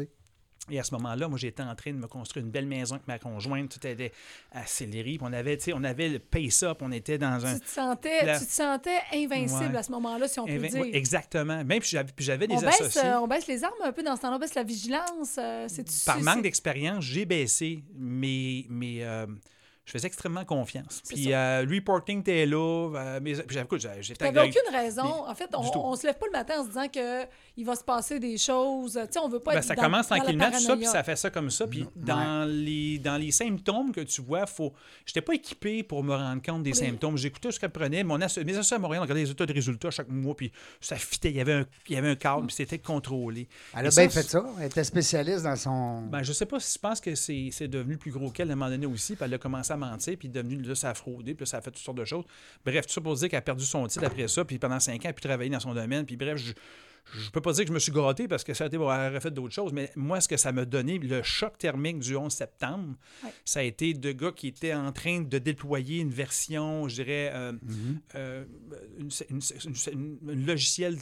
[0.71, 3.07] Et à ce moment-là, moi, j'étais en train de me construire une belle maison avec
[3.07, 3.69] ma conjointe.
[3.79, 4.11] Tout était
[4.51, 5.17] accéléré.
[5.17, 6.79] Puis on avait, tu sais, on avait le pace-up.
[6.81, 7.55] On était dans un.
[7.55, 9.77] Tu te sentais, La- tu te sentais invincible Ouais.
[9.79, 10.81] à ce moment-là, si on peut dire.
[10.81, 11.63] ouais, exactement.
[11.63, 13.01] Même puis j'avais, puis j'avais des on, baisse, associés.
[13.05, 15.35] euh, on baisse les armes un peu dans ce temps-là, on baisse la vigilance.
[15.37, 15.67] euh,
[16.05, 19.25] Par manque d'expérience, j'ai baissé, mais, mais euh,
[19.85, 21.01] je faisais extrêmement confiance.
[21.07, 22.57] Puis euh, le reporting était là.
[22.95, 25.27] euh, mais, puis j'avais- aucune raison.
[25.27, 27.23] En fait, on, on se lève pas le matin en se disant que
[27.59, 28.93] il va se passer des choses.
[28.93, 31.03] Tu sais, on veut pas Ben, être ça dans- commence tranquillement, tout ça, puis ça
[31.03, 31.67] fait ça comme ça.
[31.67, 34.73] Puis dans, les, dans les symptômes que tu vois, faut...
[35.05, 36.75] je n'étais pas équipé pour me rendre compte des Oui.
[36.77, 37.17] symptômes.
[37.17, 38.03] J'écoutais ce qu'elle prenait.
[38.03, 40.95] Mon asso- mes associés à Montréal regardaient les états de résultats chaque mois, puis ça
[40.95, 41.29] fitait.
[41.31, 43.47] Il y avait un, il y avait un cadre, puis c'était contrôlé.
[43.75, 44.45] Elle a bien fait ça.
[44.59, 46.01] Elle était spécialiste dans son.
[46.03, 48.53] Ben, je sais pas si je pense que c'est c'est devenu plus gros qu'elle à
[48.53, 50.93] un moment donné aussi, puis elle a commencé à mentir, puis devenu là, ça a
[50.93, 52.23] fraudé, puis ça a fait toutes sortes de choses.
[52.65, 54.95] Bref, tout ça pour dire qu'elle a perdu son titre après ça, puis pendant cinq
[54.97, 56.53] ans, elle a pu travailler dans son domaine, puis bref, je.
[57.13, 59.31] Je peux pas dire que je me suis gratté parce que ça a aurait fait
[59.31, 62.95] d'autres choses, mais moi, ce que ça m'a donné, le choc thermique du 11 septembre,
[63.23, 63.31] Ouais.
[63.45, 67.31] ça a été de gars qui étaient en train de déployer une version, je dirais,
[67.33, 67.99] euh, Mhm.
[68.15, 68.45] euh,
[68.99, 70.97] une, une- une- une- un logiciel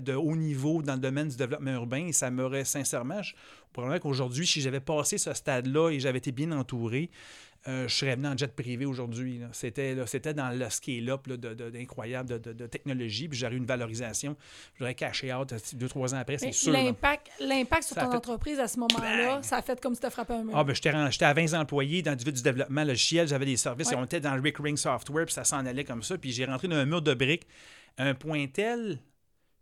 [0.00, 3.34] de haut niveau dans le domaine du développement urbain et ça m'aurait sincèrement, je,
[3.72, 7.10] probablement qu'aujourd'hui, si j'avais passé ce stade-là et j'avais été bien entouré,
[7.68, 9.40] euh, je serais venu en jet privé aujourd'hui.
[9.52, 13.66] C'était, c'était dans le scale-up là, de, de- d'incroyable de, technologie, puis j'aurais eu une
[13.66, 14.36] valorisation.
[14.78, 16.72] J'aurais caché out euh, deux, trois ans après, c'est sûr.
[16.72, 17.28] L'impact,
[17.84, 20.32] sur Ça ton fait entreprise à ce moment-là, ça a fait comme si tu frappé
[20.32, 20.54] un mur.
[20.56, 23.94] Ah, ben, j'étais, à 20 employés dans du, du développement logiciel, j'avais des services, Ouais.
[23.94, 26.16] et on était dans le recurring software, puis ça s'en allait comme ça.
[26.16, 27.46] Puis j'ai rentré dans un mur de briques,
[27.98, 28.98] un point tel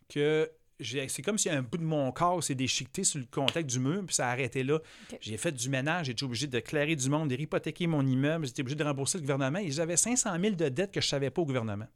[0.09, 0.49] que
[0.81, 4.03] c'est comme si un bout de mon corps s'est déchiqueté sur le contact du mur,
[4.07, 4.79] puis ça a arrêté là.
[5.21, 8.47] J'ai fait du ménage, j'ai été obligé de clairer du monde, de hypothéquer mon immeuble,
[8.47, 11.31] j'étais obligé de rembourser le gouvernement, et j'avais 500 000 de dettes que je savais
[11.31, 11.87] pas au gouvernement.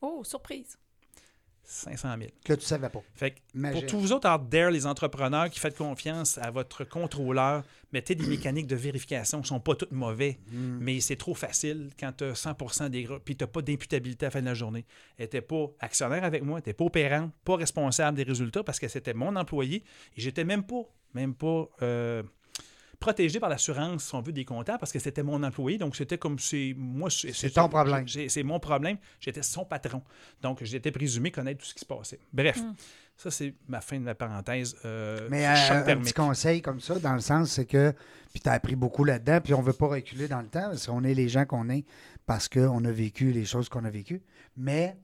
[0.00, 0.78] Oh, surprise.
[1.66, 2.30] 500 000.
[2.44, 3.02] Que tu savais pas.
[3.14, 6.84] Fait que pour tous vous autres out there, les entrepreneurs qui faites confiance à votre
[6.84, 7.64] contrôleur,
[8.00, 10.78] des mécaniques de vérification qui ne sont pas toutes mauvais, Mm.
[10.80, 14.26] mais c'est trop facile quand tu as 100% des gras, puis tu n'as pas d'imputabilité
[14.26, 14.84] à la fin de la journée.
[15.18, 18.78] Elle n'était pas actionnaire avec moi, elle n'était pas opérante, pas responsable des résultats parce
[18.78, 19.76] que c'était mon employé
[20.16, 20.82] et j'étais même pas,
[21.14, 22.22] même pas euh,
[22.98, 25.76] protégé par l'assurance, si on veut, des comptables parce que c'était mon employé.
[25.78, 27.10] Donc, c'était comme c'est moi.
[27.10, 28.06] C'est ton problème.
[28.08, 28.96] C'est mon problème.
[29.20, 30.02] J'étais son patron.
[30.42, 32.18] Donc, j'étais présumé connaître tout ce qui se passait.
[32.32, 32.58] Bref,
[33.16, 34.76] ça, c'est ma fin de ma parenthèse.
[34.84, 36.04] euh, Mais euh, un thermique.
[36.06, 37.94] petit conseil comme ça, dans le sens, c'est que,
[38.32, 40.68] puis tu as appris beaucoup là-dedans, puis on ne veut pas reculer dans le temps,
[40.68, 41.84] parce qu'on est les gens qu'on est,
[42.26, 44.20] parce qu'on a vécu les choses qu'on a vécues.
[44.56, 44.96] Mais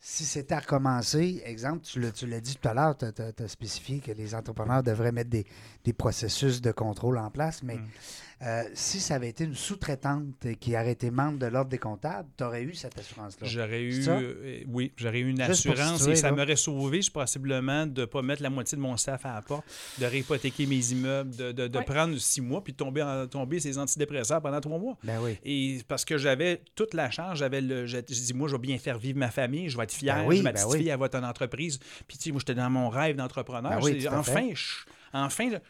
[0.00, 3.48] si c'était à recommencer, exemple, tu l'as, tu l'as dit tout à l'heure, tu as,
[3.48, 5.44] spécifié que les entrepreneurs devraient mettre des,
[5.84, 7.88] des processus de contrôle en place, mais Mm.
[8.42, 12.28] Euh, si ça avait été une sous-traitante qui aurait été membre de l'ordre des comptables,
[12.36, 13.46] tu aurais eu cette assurance-là.
[13.48, 17.10] J'aurais eu, euh, oui, j'aurais eu une Juste assurance situer, et ça m'aurait sauvé je,
[17.10, 19.64] possiblement de ne pas mettre la moitié de mon staff à la porte,
[19.98, 21.84] de réhypothéquer mes immeubles, de, de- de Ouais.
[21.84, 24.96] prendre six mois puis de tomber, en, tomber ces antidépresseurs pendant trois mois.
[25.04, 25.36] Ben oui.
[25.44, 27.86] Et parce que j'avais toute la charge, j'avais le.
[27.86, 30.14] Je, je dis, moi, je vais bien faire vivre ma famille, je vais être fier,
[30.14, 30.78] Ben oui, ma ben petite oui.
[30.78, 31.78] fille, elle va être en entreprise.
[32.06, 33.80] Puis, tu sais, moi, j'étais dans mon rêve d'entrepreneur.
[33.80, 34.84] Ben enfin, je-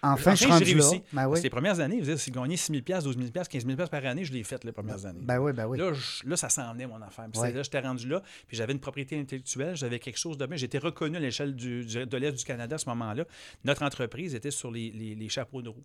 [0.03, 1.03] Enfin, Enfin, j'ai réussi.
[1.13, 1.41] Ben oui.
[1.41, 4.33] Les premières années, vous c'est gagner 6 000 12 000 15 000 par année, je
[4.33, 5.21] l'ai fait les premières années.
[5.23, 5.79] Ben oui, ben oui.
[5.79, 7.27] Là, je- là, ça s'en venait, mon affaire.
[7.33, 7.49] Puis Ouais.
[7.51, 10.57] c'est Là, j'étais rendu là, puis j'avais une propriété intellectuelle, j'avais quelque chose de bien.
[10.57, 13.25] J'étais reconnu à l'échelle du- du- de l'Est du Canada à ce moment-là.
[13.65, 15.85] Notre entreprise était sur les, les- les chapeaux de roue.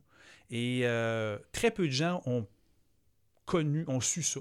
[0.50, 2.48] Et euh, très peu de gens ont
[3.46, 4.40] connu, ont su ça.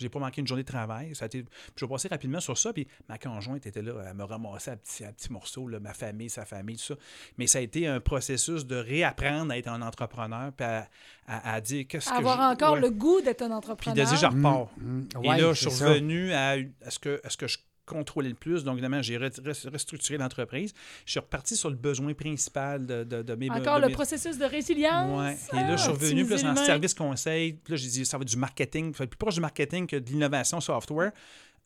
[0.00, 1.14] J'ai pas manqué une journée de travail.
[1.14, 1.42] Ça a été...
[1.42, 2.72] puis je vais passer rapidement sur ça.
[2.72, 5.92] Puis ma conjointe était là, elle me ramassait à petits, à petits morceaux, là, ma
[5.94, 6.94] famille, sa famille, tout ça.
[7.38, 10.88] Mais ça a été un processus de réapprendre à être un entrepreneur, puis à,
[11.26, 12.80] à- à dire qu'est-ce que Avoir je- encore ouais.
[12.80, 13.96] le goût d'être un Puis entrepreneur.
[14.04, 14.68] de dire, je repars.
[14.78, 17.58] Mm, Et ouais, là, je suis revenu à, à ce que, à ce que je
[17.90, 18.64] contrôlais le plus.
[18.64, 20.72] Donc, évidemment, j'ai re- re- restructuré l'entreprise.
[21.04, 23.50] Je suis reparti sur le besoin principal de, de, de mes...
[23.50, 25.18] Encore de le mes- processus de résilience.
[25.20, 25.36] Ouais.
[25.58, 26.64] Et là, je suis revenu plus en l'humain.
[26.64, 27.52] service conseil.
[27.54, 28.90] Puis là, j'ai dit, ça va être du marketing.
[28.90, 31.12] Être plus proche du marketing que de l'innovation software.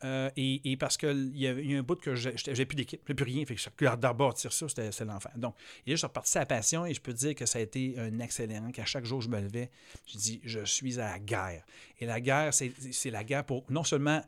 [0.03, 3.25] Euh, et, et parce qu'il y, a- a un bout que j'ai plus d'équipe, plus
[3.25, 3.47] rien.
[3.47, 3.69] Fait que je
[4.35, 5.31] tirer ça, c'était l'enfer.
[5.37, 5.55] Donc,
[5.87, 7.63] et là, je suis reparti à la passion et je peux dire que ça a
[7.63, 9.71] été un excellent, qu'à chaque jour je me levais,
[10.07, 11.63] je dis, je suis à la guerre.
[12.01, 14.21] Et la guerre, c'est la guerre pour non seulement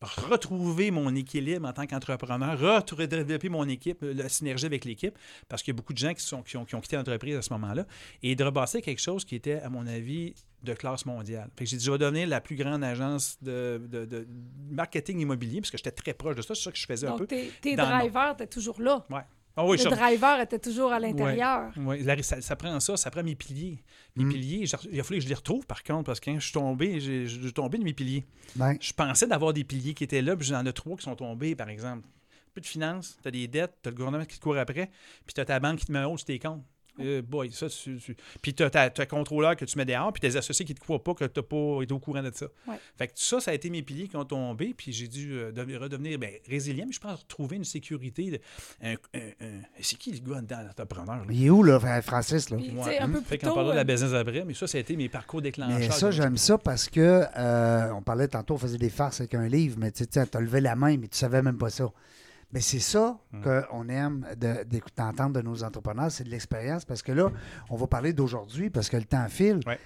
[0.00, 5.18] retrouver mon équilibre en tant qu'entrepreneur, retrouver- développer mon équipe, la synergie avec l'équipe,
[5.48, 7.36] parce qu'il y a beaucoup de gens qui, sont, qui, ont, qui ont quitté l'entreprise
[7.36, 7.84] à ce moment-là,
[8.22, 11.50] et de rebasser quelque chose qui était, à mon avis, de classe mondiale.
[11.56, 14.26] Fait que j'ai dit, je vais devenir la plus grande agence de, de- de
[14.70, 17.12] marketing immobilier, parce que j'étais très proche de ça, c'est ça que je faisais un
[17.12, 17.26] peu.
[17.26, 17.28] Donc,
[17.60, 19.04] tes, drivers étaient toujours là.
[19.10, 19.22] Ouais.
[19.60, 21.72] Ah oui, le driver était toujours à l'intérieur.
[21.78, 23.82] Ouais, la- ça, ça prend ça, ça prend mes piliers.
[24.14, 24.28] Mes Mm.
[24.32, 26.44] piliers, j'ai- il a fallu que je les retrouve par contre, parce que quand je
[26.44, 28.24] suis tombé, je suis tombé de mes piliers.
[28.54, 31.16] Ben, Je pensais d'avoir des piliers qui étaient là, puis j'en ai trois qui sont
[31.16, 32.06] tombés, par exemple.
[32.54, 34.90] Plus de finances, tu as des dettes, tu as le gouvernement qui te court après,
[35.26, 36.62] puis tu as ta banque qui te met en haut sur tes comptes.
[37.00, 40.20] Euh, boy, ça, tu, tu- Puis tu as ta contrôleur que tu mets dehors, puis
[40.20, 42.30] tes associés qui ne te croient pas que tu n'as pas été au courant de
[42.34, 42.46] ça.
[42.66, 42.74] Ouais.
[42.96, 45.52] Fait que ça, ça a été mes piliers qui ont tombé, puis j'ai dû euh,
[45.52, 48.30] devenir- redevenir ben, résilient, mais je pense retrouver une sécurité.
[48.30, 48.40] de-
[48.82, 51.24] un- un- un- C'est qui le gars dedans, l'entrepreneur?
[51.30, 52.50] il est où, là, Francis?
[52.50, 52.56] Là?
[52.56, 52.98] Puis, tu Ouais.
[52.98, 54.78] un peu Fait plus qu'on tôt, parlera de la euh, business après, mais ça, ça
[54.78, 55.78] a été mes parcours déclencheurs.
[55.78, 59.34] Mais ça, j'aime ça parce que euh, on parlait tantôt, on faisait des farces avec
[59.34, 61.88] un livre, mais tu sais, t'as levé la main, mais tu savais même pas ça.
[62.52, 63.42] Mais c'est ça Hmm.
[63.42, 64.64] qu'on aime de-
[64.96, 66.84] d'entendre de nos entrepreneurs, c'est de l'expérience.
[66.86, 67.30] Parce que là,
[67.68, 69.60] on va parler d'aujourd'hui parce que le temps file.
[69.66, 69.78] Ouais.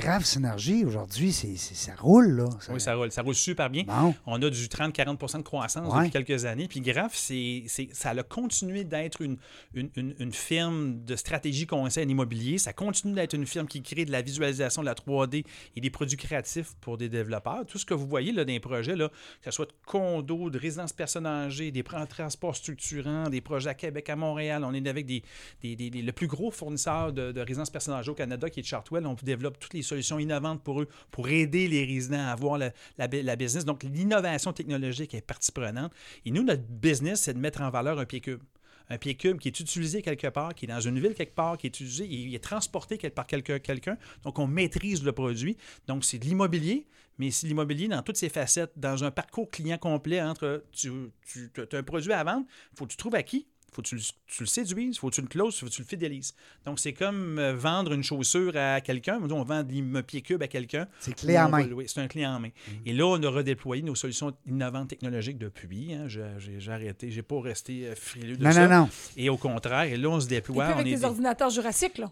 [0.00, 2.48] Grave synergie, aujourd'hui, c'est, c'est- ça roule, là.
[2.70, 3.10] Oui, ça roule.
[3.10, 3.82] Ça roule super bien.
[3.84, 4.14] Bon.
[4.26, 6.08] On a du 30-40% de croissance Ouais.
[6.08, 6.68] depuis quelques années.
[6.68, 9.38] Puis Graph, c'est, c'est- ça a continué d'être une,
[9.74, 12.58] une, une- une firme de stratégie conseil en immobilier.
[12.58, 15.44] Ça continue d'être une firme qui crée de la visualisation de la 3D
[15.76, 17.66] et des produits créatifs pour des développeurs.
[17.66, 19.14] Tout ce que vous voyez là, dans les projets, là, que
[19.46, 24.08] ce soit de condos, de résidences personnes âgées, des transports structurants, des projets à Québec,
[24.10, 24.62] à Montréal.
[24.64, 25.22] On est avec des,
[25.62, 28.60] des- des- des- le plus gros fournisseur de, de résidences personnes âgées au Canada, qui
[28.60, 29.06] est Chartwell.
[29.06, 32.72] On développe toutes les solutions innovantes pour eux, pour aider les résidents à avoir la,
[32.98, 33.64] la, bu- la business.
[33.64, 35.92] Donc, l'innovation technologique est partie prenante.
[36.24, 38.42] Et nous, notre business, c'est de mettre en valeur un pied cube.
[38.90, 41.58] Un pied cube qui est utilisé quelque part, qui est dans une ville quelque part,
[41.58, 43.58] qui est utilisé, il est transporté par quelqu'un.
[43.58, 43.98] quelqu'un.
[44.22, 45.56] Donc, on maîtrise le produit.
[45.86, 46.86] Donc, c'est de l'immobilier,
[47.18, 50.90] mais c'est l'immobilier dans toutes ses facettes, dans un parcours client complet entre tu,
[51.26, 53.88] tu as un produit à vendre, il faut que tu trouves à qui, faut que
[53.88, 56.34] tu, le- tu le séduises, faut que tu le closes, faut que tu le fidélises.
[56.64, 59.20] Donc, c'est comme euh, vendre une chaussure à quelqu'un.
[59.30, 59.64] On vend
[59.94, 60.88] un pied cube à quelqu'un.
[61.00, 61.66] C'est clé en main.
[61.66, 61.86] louer.
[61.86, 62.48] C'est un clé en main.
[62.86, 65.92] Et là, on a redéployé nos solutions innovantes technologiques depuis.
[65.94, 66.06] hein.
[66.08, 67.10] J'ai arrêté.
[67.10, 68.66] J'ai pas resté euh, frileux de Non, ça.
[68.68, 68.88] non, non.
[69.16, 70.64] Et au contraire, et là, on se et puis déploie.
[70.66, 72.10] avec on est des ordinateurs jurassiques, là.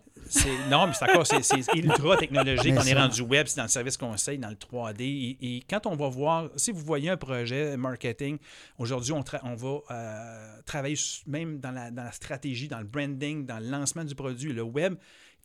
[0.71, 1.41] non, mais c'est encore, c'est,
[1.75, 2.75] ultra technologique.
[2.79, 5.01] On est rendu web, c'est dans le service conseil, dans le 3D.
[5.03, 8.39] Et, et quand on va voir, si vous voyez un projet marketing,
[8.79, 9.23] aujourd'hui, on,
[9.55, 11.23] va euh, travailler su-
[11.55, 14.94] dans la, dans la stratégie, dans le branding, dans le lancement du produit, le web.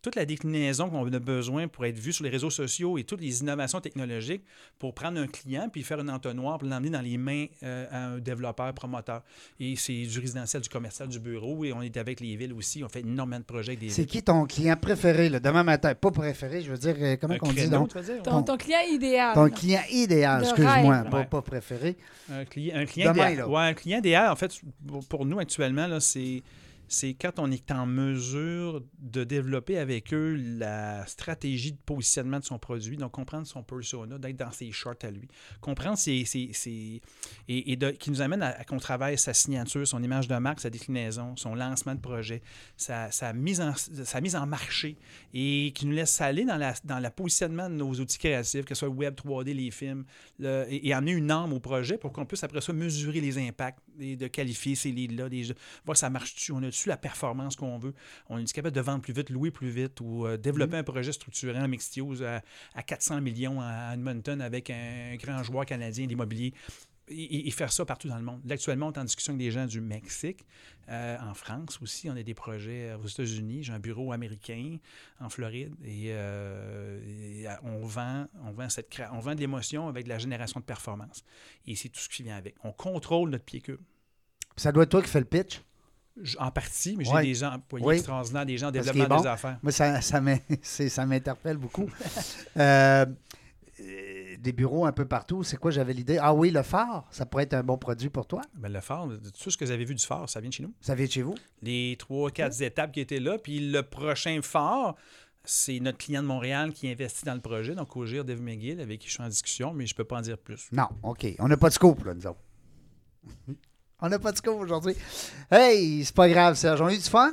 [0.02, 3.22] Toute la déclinaison qu'on a besoin pour être vu sur les réseaux sociaux et toutes
[3.22, 4.42] les innovations technologiques
[4.80, 8.06] pour prendre un client puis faire un entonnoir pour l'emmener dans les mains euh, à
[8.08, 9.22] un développeur, promoteur.
[9.60, 11.64] Et c'est du résidentiel, du commercial, du bureau.
[11.66, 12.84] Et on est avec les villes aussi.
[12.84, 15.94] On fait énormément de projets avec des C'est qui ton client préféré, là, demain matin?
[15.94, 17.96] Pas préféré, je veux dire, euh, comment on dit donc?
[17.96, 18.24] dire?
[18.24, 19.36] Ton, ton client idéal.
[19.36, 21.96] Ton client idéal, excuse-moi, pas, pas préféré.
[22.32, 23.38] Un client, un client Demain, idéal.
[23.46, 23.50] là.
[23.50, 24.52] Ouais, un client idéal, en fait,
[24.88, 26.42] pour- pour nous actuellement, là, c'est,
[26.94, 32.44] c'est quand on est en mesure de développer avec eux la stratégie de positionnement de
[32.44, 35.30] son produit, donc comprendre son persona, d'être dans ses shorts à lui,
[35.62, 37.02] comprendre ses, ses- ses-
[37.48, 40.70] et, et qui nous amène à, qu'on travaille sa signature, son image de marque, sa
[40.70, 42.42] déclinaison, son lancement de projet,
[42.76, 44.98] sa, mise, en, sa mise en marché
[45.34, 48.76] et qui nous laisse aller dans la, dans le positionnement de nos outils créatifs, que
[48.76, 50.04] ce soit web 3D, les films,
[50.44, 53.80] et, et amener une arme au projet pour qu'on puisse après ça mesurer les impacts
[54.00, 55.30] et de qualifier ces leads-là,
[55.86, 57.94] voir ça marche-tu, on a-tu la performance qu'on veut,
[58.30, 61.12] on est capable de vendre plus vite, louer plus vite ou euh, développer un projet
[61.12, 62.42] structurant, Mixtios, à,
[62.76, 66.54] à 400 millions à Edmonton avec un grand joueur canadien d'immobilier.
[67.08, 68.42] et, et faire ça partout dans le monde.
[68.46, 70.46] Là, actuellement, on est en discussion avec des gens du Mexique,
[70.90, 72.10] euh, en France aussi.
[72.10, 73.64] On a des projets aux États-Unis.
[73.64, 74.78] J'ai un bureau américain
[75.22, 79.88] en Floride et, euh, et, euh, on, vend, on, vend cette, on vend de l'émotion
[79.88, 81.24] avec de la génération de performance.
[81.66, 82.56] Et c'est tout ce qui vient avec.
[82.64, 83.80] On contrôle notre pied cube.
[84.58, 85.62] Ça doit être toi qui fais le pitch.
[86.40, 87.96] En partie, mais j'ai des employés Oui.
[87.96, 89.22] extraordinaires, des gens en développement bon.
[89.22, 89.58] des affaires.
[89.64, 90.22] Moi, ça, ça
[91.06, 91.90] m'interpelle beaucoup.
[92.58, 93.06] Euh,
[93.80, 95.44] euh, des bureaux un peu partout.
[95.44, 96.18] C'est quoi, j'avais l'idée?
[96.22, 98.42] Ah oui, le phare, ça pourrait être un bon produit pour toi.
[98.56, 99.08] Ben, le phare,
[99.42, 100.74] tout ce que vous avez vu du phare, ça vient de chez nous.
[100.82, 101.36] Ça vient de chez vous?
[101.62, 103.38] les trois, quatre étapes qui étaient là.
[103.38, 104.96] Puis le prochain phare,
[105.44, 109.00] c'est notre client de Montréal qui investit dans le projet, donc Ogir Dave McGill, avec
[109.00, 110.68] qui je suis en discussion, mais je ne peux pas en dire plus.
[110.72, 111.26] Non, OK.
[111.40, 112.42] On n'a pas de scoop, là, nous autres.
[114.02, 114.96] On n'a pas de scoop aujourd'hui.
[115.52, 116.82] Hey, c'est pas grave, Serge.
[116.82, 117.32] On a eu du fun?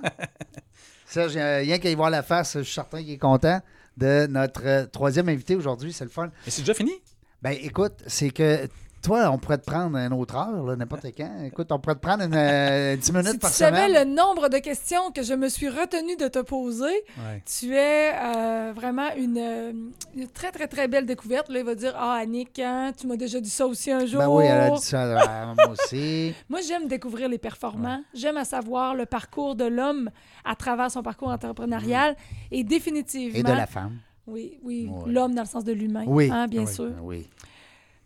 [1.06, 3.60] Serge, rien qu'à y voir la face, je suis certain qu'il est content
[3.96, 5.94] de notre euh, troisième invité aujourd'hui.
[5.94, 6.30] C'est le fun.
[6.46, 6.92] Et c'est déjà fini?
[7.40, 8.68] Ben, écoute, c'est que
[9.02, 11.30] toi, on pourrait te prendre une autre heure, n'importe quand.
[11.44, 14.08] Écoute, on pourrait te prendre une, euh, 10 minutes Si tu par savais semaine.
[14.08, 17.42] le nombre de questions que je me suis retenue de te poser, Ouais.
[17.46, 19.72] tu es euh, vraiment une, euh,
[20.16, 21.48] une très, très, très belle découverte.
[21.48, 24.20] Là, il va dire Ah, Annick, hein, tu m'as déjà dit ça aussi un jour.
[24.20, 26.34] Ben oui, elle a dit ça à moi aussi.
[26.48, 28.02] Moi, j'aime découvrir les performants.
[28.14, 30.10] J'aime à savoir le parcours de l'homme
[30.44, 32.16] à travers son parcours entrepreneurial.
[32.50, 33.38] Et définitivement.
[33.38, 33.98] Et de la femme.
[34.26, 34.90] Oui, oui.
[35.06, 36.04] L'homme dans le sens de l'humain.
[36.06, 36.30] Oui.
[36.32, 36.72] hein, bien Oui.
[36.74, 36.90] sûr.
[37.02, 37.28] Oui.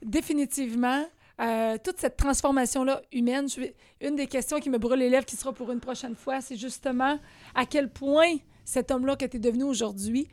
[0.02, 1.04] Définitivement.
[1.40, 3.62] euh, toute cette transformation-là humaine, je
[4.00, 6.56] une des questions qui me brûle les lèvres, qui sera pour une prochaine fois, c'est
[6.56, 7.18] justement
[7.54, 10.28] à quel point cet homme-là que tu es devenu aujourd'hui,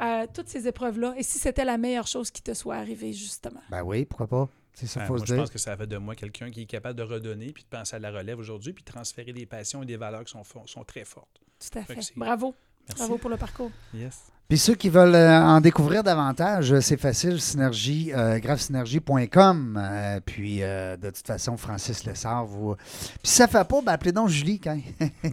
[0.00, 3.60] euh, toutes ces épreuves-là, et si c'était la meilleure chose qui te soit arrivée, justement.
[3.70, 4.48] Ben oui, pourquoi pas?
[4.72, 5.42] C'est ça, Ben, faut moi, se je dire.
[5.42, 7.96] pense que ça fait de moi quelqu'un qui est capable de redonner, puis de penser
[7.96, 10.84] à la relève aujourd'hui, puis de transférer des passions et des valeurs qui sont, sont
[10.84, 11.40] très fortes.
[11.60, 12.54] Tout à Fait Bravo.
[12.88, 13.02] Merci.
[13.02, 13.70] Bravo pour le parcours.
[13.92, 14.32] Yes.
[14.48, 19.78] Puis ceux qui veulent euh, en découvrir davantage, euh, c'est facile, synergie, euh, graphsynergie.com.
[19.78, 22.74] Euh, puis euh, de toute façon, Francis Lessard, vous.
[22.74, 24.78] Puis si ça fait pas, ben appelez donc Julie quand.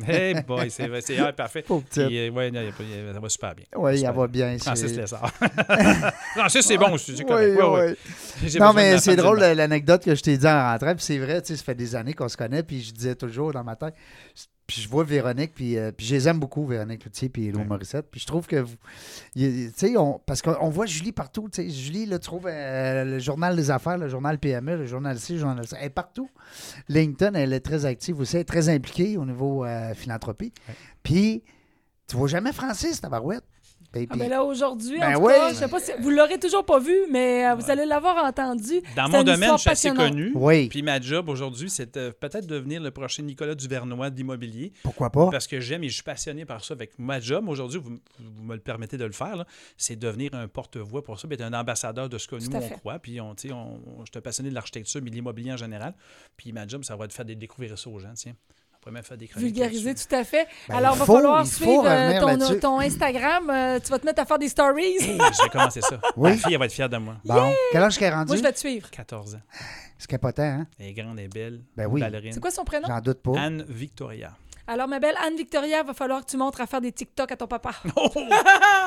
[0.06, 1.64] Hey boy, c'est ah, parfait.
[1.70, 2.52] Euh, ouais,
[3.14, 3.66] ça va super bien.
[3.78, 4.58] Oui, elle va bien.
[4.58, 5.32] Francis Lessard.
[6.36, 7.96] Francis, c'est bon aussi, c'est Oui, oui.
[8.44, 10.94] J'ai Non, mais c'est drôle l'anecdote que je t'ai dit en rentrant.
[10.94, 12.64] Puis c'est vrai, tu sais, ça fait des années qu'on se connaît.
[12.64, 13.94] Puis je disais toujours dans ma tête.
[14.68, 17.60] Puis je vois Véronique, puis, euh, puis je les aime beaucoup, Véronique Loutier puis Lou
[17.60, 17.66] Ouais.
[17.66, 18.08] Morissette.
[18.10, 18.66] Puis je trouve que,
[19.36, 21.48] tu sais, on- parce qu'on voit Julie partout.
[21.52, 24.86] Tu sais, Julie, là, tu trouves euh, le journal des affaires, le journal PME, le
[24.88, 25.78] journal ci, le journal ça.
[25.80, 26.30] Elle est partout.
[26.90, 30.52] LinkedIn, elle est très active aussi, elle est très impliquée au niveau euh, philanthropie.
[30.68, 30.76] Ouais.
[31.04, 31.44] Puis,
[32.08, 33.44] tu vois jamais Francis, tabarouette.
[34.04, 35.34] Ah, puis- ben là, aujourd'hui, Ben en tout oui.
[35.34, 38.24] cas, je sais pas si vous l'aurez toujours pas vu, mais euh, vous allez l'avoir
[38.26, 38.82] entendu.
[38.96, 40.32] Dans mon domaine, je suis assez connu.
[40.36, 44.74] oui, Puis ma job aujourd'hui, c'est euh, peut-être devenir le prochain Nicolas Duvernois de l'immobilier.
[44.84, 45.30] pourquoi pas?
[45.32, 46.74] Parce que j'aime et je suis passionné par ça.
[46.74, 49.46] Avec ma job aujourd'hui, vous, vous me le permettez de le faire,
[49.78, 52.58] c'est devenir un porte-voix pour ça, puis être un ambassadeur de ce que Tout nous
[52.58, 53.00] on croit.
[53.00, 55.58] Puis on, tu sais, on, on- je suis passionné de l'architecture, mais de l'immobilier en
[55.58, 55.94] général.
[56.36, 58.14] Puis ma job, ça va être de faire des- découvrir ça aux gens.
[58.16, 58.34] Tiens,
[58.86, 59.48] on pourrait même faire des chroniques.
[59.56, 60.48] Vulgariser, tout à fait.
[60.70, 63.50] Ben, Alors, il va faut- falloir suivre euh, revenir ton, Instagram.
[63.50, 64.84] Euh, tu vas te mettre à faire des stories.
[65.00, 66.00] Hey, je vais commencer ça.
[66.16, 66.32] Oui.
[66.32, 67.16] Ma fille, elle va être fière de moi.
[67.26, 68.28] Bon, quel âge qu'elle est rendue?
[68.28, 68.90] Moi, je vais te suivre.
[68.92, 69.42] 14 ans.
[69.98, 70.68] C'est capotant, hein?
[70.78, 71.62] Elle est grande, elle est belle.
[71.76, 72.04] Ben oui.
[72.32, 72.88] C'est quoi son prénom?
[72.88, 73.40] J'en doute pas.
[73.40, 74.34] Anne Victoria.
[74.68, 77.46] Alors, ma belle Anne-Victoria, va falloir que tu montres à faire des TikTok à ton
[77.48, 77.72] papa.
[77.96, 78.10] Oh!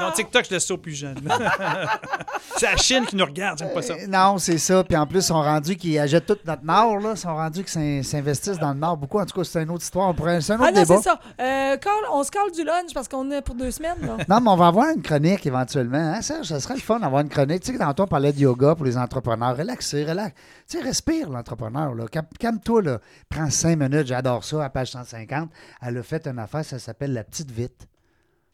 [0.01, 1.19] Non, TikTok, je laisse ça aux plus jeunes.
[2.57, 3.95] c'est la Chine qui nous regarde, j'aime pas ça.
[3.95, 4.83] Euh, non, c'est ça.
[4.85, 7.11] Puis en plus, ils sont rendus qu'ils achètent tout notre nord, là.
[7.13, 9.19] Ils sont rendus qu'ils s'in- s'investissent dans le nord beaucoup.
[9.19, 10.09] En tout cas, c'est une autre histoire.
[10.09, 10.97] On pourrait- C'est un autre Ah non, débat.
[10.97, 11.21] c'est ça.
[11.41, 13.99] Euh, call- on se colle du lunch parce qu'on est pour deux semaines.
[14.03, 14.17] là.
[14.29, 15.99] Non, mais on va avoir une chronique éventuellement.
[16.17, 16.47] Hein, Serge?
[16.49, 17.63] ça serait le fun d'avoir une chronique.
[17.63, 19.57] Tu sais, tantôt, on parlait de yoga pour les entrepreneurs.
[19.57, 20.35] Relaxer, relax.
[20.69, 21.95] Tu sais, respire, l'entrepreneur.
[22.39, 23.01] Calme-toi, là.
[23.31, 24.07] Prends cinq minutes.
[24.07, 25.49] J'adore ça, à page 150.
[25.81, 27.89] Elle a fait une affaire, ça s'appelle La Petite Vite.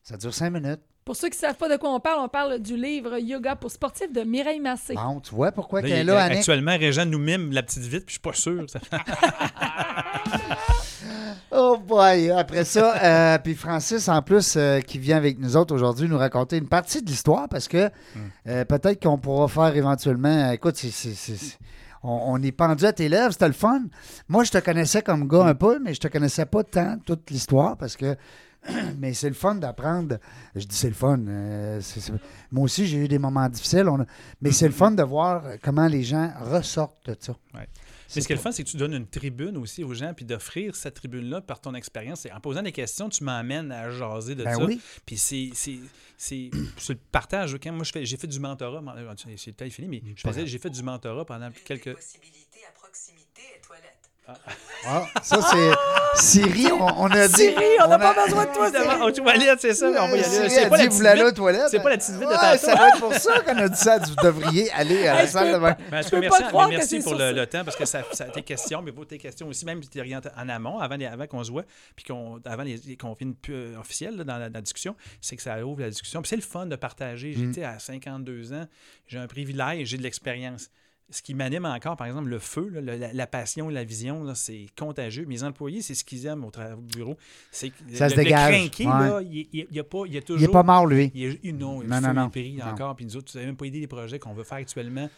[0.02, 0.80] Ça dure cinq minutes.
[1.04, 3.56] Pour ceux qui ne savent pas de quoi on parle, on parle du livre Yoga
[3.56, 4.94] pour sportifs de Mireille Massé.
[4.94, 6.38] Bon, tu vois pourquoi qu'elle est là, Annick?
[6.38, 8.64] actuellement, Régent nous mime la petite vite, puis je suis pas sûr.
[11.56, 12.30] Oh boy!
[12.30, 12.96] Après ça,
[13.34, 16.68] euh, puis Francis, en plus, euh, qui vient avec nous autres aujourd'hui, nous raconter une
[16.68, 17.90] partie de l'histoire parce que
[18.48, 20.50] euh, peut-être qu'on pourra faire éventuellement.
[20.50, 21.58] Écoute, c'est-
[22.04, 23.82] on, on est pendu à tes lèvres, c'était le fun.
[24.28, 27.30] Moi, je te connaissais comme gars un peu, mais je te connaissais pas tant toute
[27.30, 28.16] l'histoire parce que.
[28.98, 30.18] Mais c'est le fun d'apprendre.
[30.54, 31.18] Je dis c'est le fun.
[31.26, 31.80] euh,
[32.50, 33.88] moi aussi, j'ai eu des moments difficiles.
[33.88, 34.06] on a-
[34.40, 37.32] mais c'est le fun de voir comment les gens ressortent de ça.
[37.54, 37.68] Ouais.
[38.14, 40.14] Mais ce qui est le fun, c'est que tu donnes une tribune aussi aux gens,
[40.14, 42.26] puis d'offrir cette tribune-là par ton expérience.
[42.32, 44.64] En posant des questions, tu m'emmènes à jaser de Ben ça.
[44.64, 44.80] oui.
[45.04, 45.78] Puis c'est, c'est,
[46.16, 47.56] c'est, c'est le partage.
[47.60, 48.82] Quand moi, j'ai fait du mentorat.
[49.36, 51.94] C'est fini, mais j'ai fait du mentorat pendant quelques.
[51.94, 54.03] possibilités à proximité et toilettes.
[54.86, 56.66] Ah, ça, c'est Siri.
[56.72, 57.34] On, on a dit.
[57.34, 59.02] Siri, on n'a pas besoin de toi, Siri.
[59.02, 59.86] aux toilettes, c'est ça.
[59.86, 60.22] On va y aller.
[60.22, 61.68] Siri C'est pas dit, la vous petite toilettes?
[61.70, 62.58] C'est pas la petite vite de Ouais, tantôt.
[62.58, 63.98] ça doit être pour ça qu'on a dit ça.
[63.98, 65.76] Vous devriez aller à la salle de bain.
[65.90, 66.02] Ben,
[66.70, 69.64] merci, pour le, temps parce que ça, ça tes questions, mais pour tes questions aussi,
[69.64, 71.64] même si tu en amont, avant, avant qu'on se voit,
[71.94, 72.64] puis qu'on, avant
[72.98, 75.90] qu'on vienne plus euh, officiel là, dans la, la discussion, c'est que ça ouvre la
[75.90, 76.22] discussion.
[76.22, 77.34] Puis c'est le fun de partager.
[77.36, 77.46] Mm.
[77.46, 78.66] J'étais à 52 ans,
[79.06, 80.70] j'ai un privilège, j'ai de l'expérience.
[81.10, 84.66] Ce qui m'anime encore, par exemple, le feu, là, la, la passion, la vision, c'est
[84.76, 85.26] contagieux.
[85.26, 86.50] Mes employés, c'est ce qu'ils aiment au,
[86.96, 87.16] bureau.
[87.52, 88.92] C'est que Ça le, se le dégage, crinqué, ouais.
[88.92, 90.40] là, il, il, il y a pas, il y a toujours.
[90.40, 91.12] Il n'est pas mort, lui.
[91.14, 92.26] Il est, il- non, Non, non, feu non.
[92.26, 92.64] est pris Non.
[92.66, 92.96] encore.
[92.96, 95.08] Puis nous autres, tu n'avez même pas aidé les projets qu'on veut faire actuellement.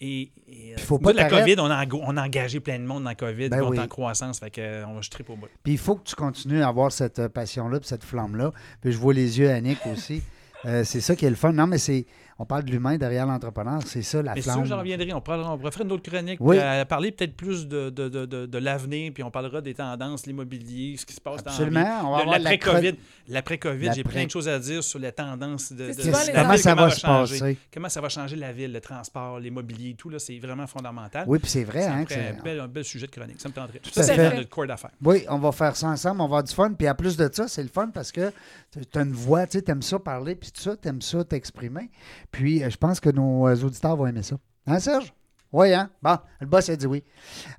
[0.00, 1.28] Et, et, euh, faut nous pas la.
[1.28, 3.70] COVID, on a, engo- on a engagé plein de monde dans la COVID, Ben on
[3.70, 3.76] oui.
[3.76, 5.48] est en croissance, fait que, euh, on va jeter pour bout.
[5.62, 8.52] Puis il faut que tu continues à avoir cette euh, passion-là, puis cette flamme-là.
[8.80, 10.22] Puis je vois les yeux à Nick aussi.
[10.64, 11.52] Euh, c'est ça qui est le fun.
[11.52, 12.06] Non, mais c'est.
[12.38, 13.80] On parle de l'humain derrière l'entrepreneur.
[13.86, 14.60] C'est ça, la Mais flamme.
[14.60, 15.12] veux, j'en reviendrai.
[15.12, 16.56] On, parlera, on pourrait faire une autre chronique, Oui.
[16.58, 20.26] euh, parler peut-être plus de, de, de, de, de l'avenir, puis on parlera des tendances,
[20.26, 21.80] l'immobilier, ce qui se passe Absolument.
[21.80, 22.04] dans la vie.
[22.06, 22.94] On va avoir L'après-COVID,
[23.28, 25.90] l'après-COVID, j'ai plein de choses à dire sur les tendances de,
[26.34, 27.38] Comment ça va se changer.
[27.38, 27.58] passer?
[27.72, 31.24] Comment ça va changer la ville, le transport, l'immobilier, tout, là, c'est vraiment fondamental.
[31.28, 31.84] Oui, puis c'est vrai.
[31.86, 33.40] Hein, c'est- un, bel, un bel sujet de chronique.
[33.40, 33.78] Ça me tenterait.
[33.78, 34.30] Tout à ça, c'est fait.
[34.30, 34.90] dans notre corps d'affaires.
[35.02, 36.72] Oui, on va faire ça ensemble, on va avoir du fun.
[36.72, 38.32] Puis en plus de ça, c'est le fun parce que
[38.72, 41.90] tu as une voix, tu aimes ça parler, puis tout ça, tu aimes ça t'exprimer.
[42.34, 44.34] Puis euh, je pense que nos euh, auditeurs vont aimer ça.
[44.66, 45.14] Hein, Serge?
[45.52, 45.88] Oui, hein?
[46.02, 47.04] Bon, le boss a dit oui.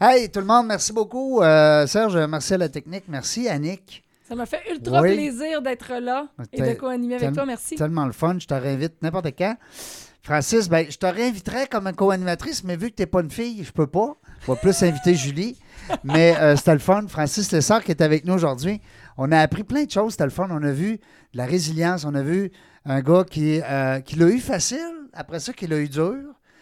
[0.02, 1.42] Hey, tout le monde, merci beaucoup.
[1.42, 3.06] Euh, Serge, merci à la technique.
[3.08, 4.04] Merci, Annick.
[4.28, 5.14] Ça m'a fait ultra Oui.
[5.16, 7.46] plaisir d'être là et de co-animer avec toi.
[7.46, 7.76] Merci.
[7.76, 8.36] Tellement le fun.
[8.38, 9.56] Je te réinvite n'importe quand.
[10.24, 13.64] Francis, ben, je te réinviterais comme co-animatrice, mais vu que tu n'es pas une fille,
[13.64, 14.18] je peux pas.
[14.42, 15.58] Je vais plus inviter Julie.
[16.04, 17.06] Mais euh, c'était le fun.
[17.08, 18.82] Francis Lessard qui est avec nous aujourd'hui.
[19.18, 20.14] On a appris plein de choses.
[20.14, 20.48] C'était le fun.
[20.52, 22.04] On a vu de la résilience.
[22.04, 22.52] On a vu
[22.86, 24.80] un gars qui, euh, qui l'a eu facile,
[25.14, 26.16] après ça, qui l'a eu dur.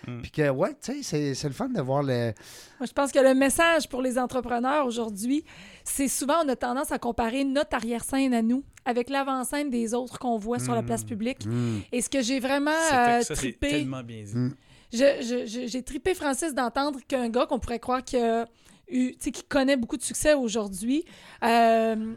[0.08, 0.22] Mm.
[0.22, 2.34] Puis que, ouais, tu sais, c'est- c'est le fun de voir le.
[2.80, 5.46] Moi, je pense que le message pour les entrepreneurs aujourd'hui,
[5.86, 10.20] c'est souvent on a tendance à comparer notre arrière-scène à nous avec l'avant-scène des autres
[10.20, 11.48] qu'on voit sur la place publique.
[11.94, 14.36] Et ce que j'ai vraiment C'est- euh, ça, c'est trippé, tellement bien dit.
[14.36, 14.54] Mm.
[14.92, 18.46] je- je- je- j'ai trippé Francis d'entendre qu'un gars qu'on pourrait croire qui, a
[18.90, 21.06] eu- tu sais, qui connaît beaucoup de succès aujourd'hui
[21.46, 22.14] euh,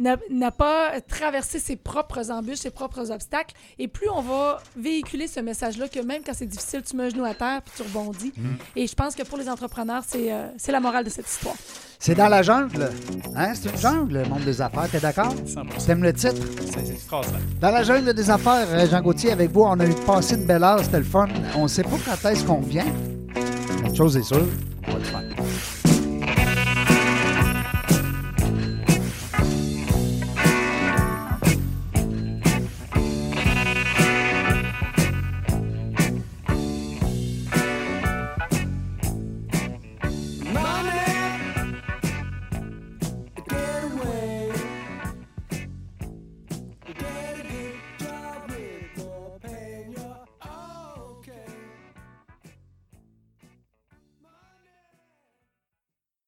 [0.00, 3.54] n'a pas traversé ses propres embûches, ses propres obstacles.
[3.78, 7.08] Et plus on va véhiculer ce message-là, que même quand c'est difficile, tu mets un
[7.10, 8.32] genou à terre puis tu rebondis.
[8.36, 8.48] Mm.
[8.76, 11.54] Et je pense que pour les entrepreneurs, c'est euh, c'est la morale de cette histoire.
[11.98, 12.90] C'est dans la jungle.
[13.36, 13.52] Hein?
[13.54, 14.88] C'est une jungle, le monde des affaires.
[14.90, 15.34] T'es d'accord?
[15.34, 15.86] 100%.
[15.86, 16.40] T'aimes le titre?
[16.72, 17.40] C'est extraordinaire.
[17.60, 20.46] Dans la jungle des affaires, euh, Jean Gauthier, avec vous, on a eu passé une
[20.46, 21.28] belle heure, c'était le fun.
[21.56, 22.86] On ne sait pas quand est-ce qu'on revient.
[23.84, 24.46] Une chose est sûre,